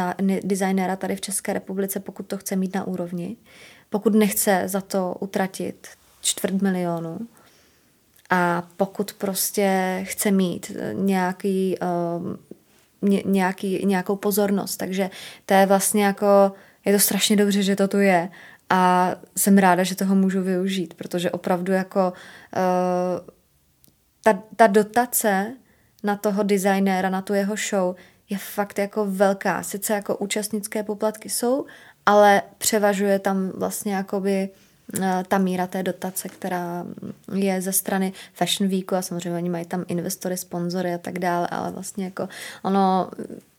designéra 0.45 0.97
tady 0.97 1.17
v 1.17 1.21
České 1.21 1.53
republice, 1.53 2.01
pokud 2.01 2.27
to 2.27 2.37
chce 2.37 2.57
mít 2.57 2.75
na 2.75 2.87
úrovni, 2.87 3.37
pokud 3.91 4.15
nechce 4.15 4.63
za 4.67 4.81
to 4.81 5.17
utratit 5.21 5.89
čtvrt 6.25 6.63
milionu. 6.63 7.19
A 8.31 8.69
pokud 8.77 9.13
prostě 9.13 10.01
chce 10.09 10.31
mít 10.31 10.73
nějaký, 10.93 11.77
uh, 13.03 13.23
nějaký, 13.25 13.87
nějakou 13.87 14.17
pozornost, 14.17 14.77
takže 14.77 15.11
to 15.47 15.55
je 15.55 15.67
vlastně 15.67 16.05
jako, 16.05 16.53
je 16.85 16.93
to 16.93 16.99
strašně 16.99 17.37
dobře, 17.37 17.63
že 17.63 17.77
to 17.77 17.89
tu 17.89 17.99
je 17.99 18.29
a 18.71 19.11
jsem 19.37 19.59
ráda, 19.59 19.83
že 19.83 19.95
toho 19.95 20.15
můžu 20.15 20.43
využít, 20.43 20.95
protože 20.95 21.31
opravdu 21.31 21.73
jako 21.73 22.13
uh, 22.57 23.35
ta, 24.23 24.43
ta 24.57 24.67
dotace 24.67 25.57
na 26.03 26.17
toho 26.17 26.43
designéra, 26.43 27.11
na 27.11 27.23
tu 27.23 27.35
jeho 27.35 27.57
show 27.57 27.95
je 28.31 28.39
fakt 28.39 28.79
jako 28.79 29.07
velká. 29.09 29.63
Sice 29.63 29.93
jako 29.93 30.17
účastnické 30.17 30.83
poplatky 30.83 31.31
jsou, 31.31 31.67
ale 32.07 32.43
převažuje 32.59 33.19
tam 33.19 33.49
vlastně 33.49 33.95
jakoby 33.95 34.49
Eh, 34.49 34.63
ta 35.29 35.38
míra 35.38 35.66
té 35.66 35.83
dotace, 35.83 36.29
která 36.29 36.87
je 37.35 37.62
ze 37.62 37.73
strany 37.73 38.12
Fashion 38.33 38.70
Weeku 38.70 38.94
a 38.94 39.03
samozřejmě 39.03 39.38
oni 39.38 39.51
mají 39.51 39.64
tam 39.64 39.85
investory, 39.88 40.37
sponzory 40.37 40.94
a 40.94 40.99
tak 40.99 41.18
dále, 41.18 41.49
ale 41.51 41.70
vlastně 41.70 42.05
jako 42.05 42.29
ono 42.62 43.11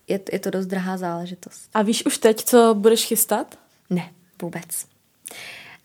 je, 0.08 0.20
je 0.32 0.40
to 0.40 0.50
dost 0.50 0.66
drahá 0.66 0.98
záležitost. 0.98 1.70
A 1.74 1.82
víš 1.82 2.06
už 2.06 2.18
teď, 2.18 2.44
co 2.44 2.76
budeš 2.78 3.06
chystat? 3.06 3.58
Ne, 3.90 4.10
vůbec. 4.42 4.86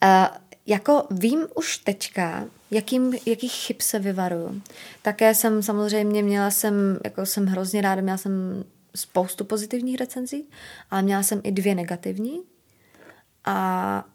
Uh, 0.03 0.37
jako 0.65 1.07
vím 1.11 1.47
už 1.55 1.77
teďka, 1.77 2.45
jakým, 2.71 3.13
jakých 3.25 3.51
chyb 3.51 3.77
se 3.79 3.99
vyvaruju. 3.99 4.61
Také 5.01 5.35
jsem 5.35 5.63
samozřejmě 5.63 6.23
měla 6.23 6.51
jsem, 6.51 6.99
jako 7.03 7.25
jsem 7.25 7.45
hrozně 7.45 7.81
ráda, 7.81 8.01
měla 8.01 8.17
jsem 8.17 8.63
spoustu 8.95 9.45
pozitivních 9.45 9.99
recenzí, 9.99 10.49
ale 10.91 11.01
měla 11.01 11.23
jsem 11.23 11.41
i 11.43 11.51
dvě 11.51 11.75
negativní. 11.75 12.41
A 13.45 14.05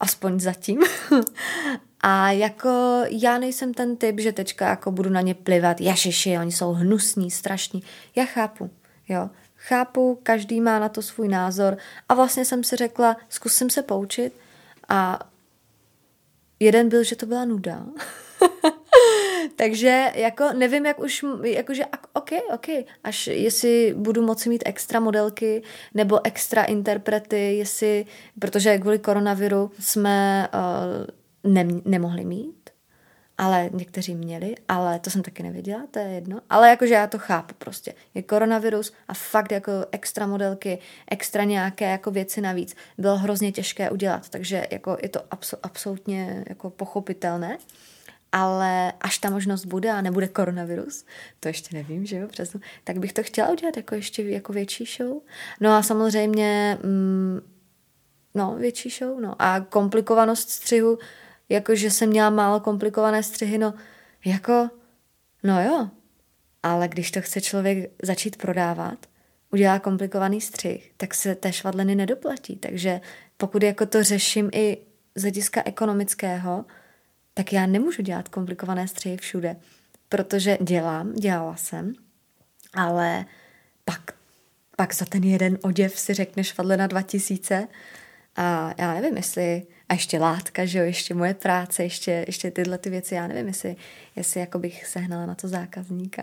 aspoň 0.00 0.40
zatím. 0.40 0.82
A 2.02 2.30
jako 2.30 3.02
já 3.08 3.38
nejsem 3.38 3.74
ten 3.74 3.96
typ, 3.96 4.20
že 4.20 4.32
teďka 4.32 4.68
jako 4.68 4.90
budu 4.90 5.10
na 5.10 5.20
ně 5.20 5.34
plivat, 5.34 5.80
jašiši, 5.80 6.38
oni 6.38 6.52
jsou 6.52 6.72
hnusní, 6.72 7.30
strašní. 7.30 7.82
Já 8.16 8.24
chápu, 8.24 8.70
jo. 9.08 9.30
Chápu, 9.56 10.18
každý 10.22 10.60
má 10.60 10.78
na 10.78 10.88
to 10.88 11.02
svůj 11.02 11.28
názor 11.28 11.76
a 12.08 12.14
vlastně 12.14 12.44
jsem 12.44 12.64
si 12.64 12.76
řekla, 12.76 13.16
zkusím 13.28 13.70
se 13.70 13.82
poučit 13.82 14.32
a 14.88 15.18
jeden 16.60 16.88
byl, 16.88 17.04
že 17.04 17.16
to 17.16 17.26
byla 17.26 17.44
nuda. 17.44 17.86
Takže 19.56 20.12
jako 20.14 20.52
nevím, 20.52 20.86
jak 20.86 20.98
už, 20.98 21.24
jakože 21.42 21.84
ok, 22.12 22.30
ok, 22.54 22.66
až 23.04 23.26
jestli 23.26 23.94
budu 23.96 24.22
moci 24.22 24.48
mít 24.48 24.62
extra 24.66 25.00
modelky 25.00 25.62
nebo 25.94 26.26
extra 26.26 26.64
interprety, 26.64 27.56
jestli, 27.56 28.06
protože 28.38 28.78
kvůli 28.78 28.98
koronaviru 28.98 29.70
jsme 29.78 30.48
uh, 30.54 31.52
ne, 31.52 31.66
nemohli 31.84 32.24
mít 32.24 32.60
ale 33.40 33.70
někteří 33.72 34.14
měli, 34.14 34.54
ale 34.68 34.98
to 34.98 35.10
jsem 35.10 35.22
taky 35.22 35.42
nevěděla, 35.42 35.86
to 35.90 35.98
je 35.98 36.08
jedno. 36.08 36.40
Ale 36.50 36.68
jakože 36.68 36.94
já 36.94 37.06
to 37.06 37.18
chápu 37.18 37.54
prostě. 37.58 37.94
Je 38.14 38.22
koronavirus 38.22 38.92
a 39.08 39.14
fakt 39.14 39.52
jako 39.52 39.72
extra 39.92 40.26
modelky, 40.26 40.78
extra 41.10 41.44
nějaké 41.44 41.90
jako 41.90 42.10
věci 42.10 42.40
navíc 42.40 42.76
bylo 42.98 43.16
hrozně 43.16 43.52
těžké 43.52 43.90
udělat, 43.90 44.28
takže 44.28 44.66
jako 44.70 44.96
je 45.02 45.08
to 45.08 45.18
abso- 45.20 45.58
absolutně 45.62 46.44
jako 46.48 46.70
pochopitelné 46.70 47.58
ale 48.32 48.92
až 49.00 49.18
ta 49.18 49.30
možnost 49.30 49.64
bude 49.64 49.90
a 49.90 50.00
nebude 50.00 50.28
koronavirus, 50.28 51.04
to 51.40 51.48
ještě 51.48 51.76
nevím, 51.76 52.06
že 52.06 52.16
jo, 52.16 52.28
přesně, 52.28 52.60
tak 52.84 52.98
bych 52.98 53.12
to 53.12 53.22
chtěla 53.22 53.48
udělat 53.48 53.76
jako 53.76 53.94
ještě 53.94 54.22
jako 54.22 54.52
větší 54.52 54.84
show. 54.84 55.22
No 55.60 55.72
a 55.72 55.82
samozřejmě, 55.82 56.78
mm, 56.82 57.40
no, 58.34 58.56
větší 58.58 58.90
show, 58.90 59.20
no. 59.20 59.34
A 59.38 59.60
komplikovanost 59.60 60.50
střihu, 60.50 60.98
jako 61.48 61.74
že 61.74 61.90
jsem 61.90 62.08
měla 62.08 62.30
málo 62.30 62.60
komplikované 62.60 63.22
střihy, 63.22 63.58
no, 63.58 63.74
jako, 64.24 64.70
no 65.42 65.62
jo, 65.62 65.90
ale 66.62 66.88
když 66.88 67.10
to 67.10 67.20
chce 67.20 67.40
člověk 67.40 67.90
začít 68.02 68.36
prodávat, 68.36 69.06
udělá 69.50 69.78
komplikovaný 69.78 70.40
střih, 70.40 70.92
tak 70.96 71.14
se 71.14 71.34
té 71.34 71.52
švadleny 71.52 71.94
nedoplatí. 71.94 72.56
Takže 72.56 73.00
pokud 73.36 73.62
jako 73.62 73.86
to 73.86 74.02
řeším 74.02 74.50
i 74.52 74.78
z 75.14 75.22
hlediska 75.22 75.62
ekonomického, 75.64 76.64
tak 77.34 77.52
já 77.52 77.66
nemůžu 77.66 78.02
dělat 78.02 78.28
komplikované 78.28 78.88
střihy 78.88 79.16
všude, 79.16 79.56
protože 80.08 80.58
dělám, 80.60 81.12
dělala 81.12 81.56
jsem, 81.56 81.92
ale 82.74 83.24
pak, 83.84 84.12
pak 84.76 84.94
za 84.94 85.04
ten 85.04 85.24
jeden 85.24 85.58
oděv 85.62 85.98
si 85.98 86.14
řekneš 86.14 86.54
na 86.76 86.86
2000 86.86 87.68
a 88.36 88.74
já 88.78 88.94
nevím, 88.94 89.16
jestli, 89.16 89.62
a 89.88 89.94
ještě 89.94 90.18
látka, 90.18 90.64
že 90.66 90.78
jo, 90.78 90.84
ještě 90.84 91.14
moje 91.14 91.34
práce, 91.34 91.82
ještě, 91.82 92.24
ještě 92.26 92.50
tyhle 92.50 92.78
ty 92.78 92.90
věci, 92.90 93.14
já 93.14 93.26
nevím, 93.26 93.46
jestli, 93.46 93.76
jestli 94.16 94.40
jako 94.40 94.58
bych 94.58 94.86
sehnala 94.86 95.26
na 95.26 95.34
to 95.34 95.48
zákazníka. 95.48 96.22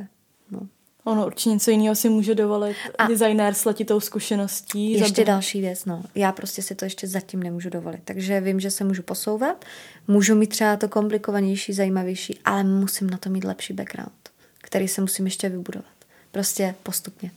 No. 0.52 0.68
Ono 1.08 1.26
určitě 1.26 1.50
něco 1.50 1.72
jiného 1.72 1.96
si 1.96 2.10
může 2.10 2.36
dovolit 2.36 2.76
a 2.98 3.08
designér 3.08 3.54
s 3.54 3.66
letitou 3.66 4.00
zkušeností. 4.00 4.92
Ještě 4.92 5.26
další 5.26 5.62
věc, 5.62 5.86
no. 5.86 6.04
Já 6.16 6.32
prostě 6.32 6.62
si 6.62 6.76
to 6.76 6.86
ještě 6.86 7.08
zatím 7.08 7.44
nemůžu 7.44 7.70
dovolit. 7.70 8.02
Takže 8.06 8.42
vím, 8.42 8.60
že 8.60 8.72
se 8.72 8.84
můžu 8.84 9.04
posouvat, 9.04 9.66
můžu 10.08 10.36
mít 10.36 10.48
třeba 10.48 10.78
to 10.78 10.88
komplikovanější, 10.88 11.74
zajímavější, 11.74 12.40
ale 12.46 12.64
musím 12.64 13.10
na 13.10 13.18
to 13.18 13.30
mít 13.30 13.44
lepší 13.44 13.74
background, 13.74 14.30
který 14.62 14.88
se 14.88 15.02
musím 15.02 15.26
ještě 15.26 15.50
vybudovat. 15.50 15.92
Prostě 16.32 16.76
postupně. 16.84 17.32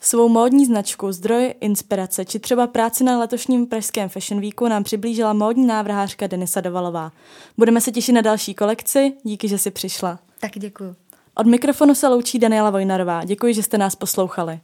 Svou 0.00 0.28
módní 0.28 0.66
značku, 0.66 1.12
zdroj 1.12 1.54
inspirace 1.60 2.24
či 2.24 2.38
třeba 2.38 2.66
práci 2.66 3.04
na 3.04 3.18
letošním 3.18 3.66
Pražském 3.66 4.08
Fashion 4.08 4.40
Weeku 4.40 4.68
nám 4.68 4.84
přiblížila 4.84 5.32
módní 5.32 5.66
návrhářka 5.66 6.26
Denisa 6.26 6.60
Dovalová. 6.60 7.12
Budeme 7.56 7.80
se 7.80 7.92
těšit 7.92 8.14
na 8.14 8.20
další 8.20 8.54
kolekci, 8.54 9.12
díky, 9.22 9.48
že 9.48 9.58
jsi 9.58 9.70
přišla. 9.70 10.18
Tak 10.40 10.52
děkuji. 10.54 10.96
Od 11.38 11.46
mikrofonu 11.46 11.94
se 11.94 12.08
loučí 12.08 12.38
Daniela 12.38 12.70
Vojnarová. 12.70 13.24
Děkuji, 13.24 13.54
že 13.54 13.62
jste 13.62 13.78
nás 13.78 13.96
poslouchali. 13.96 14.60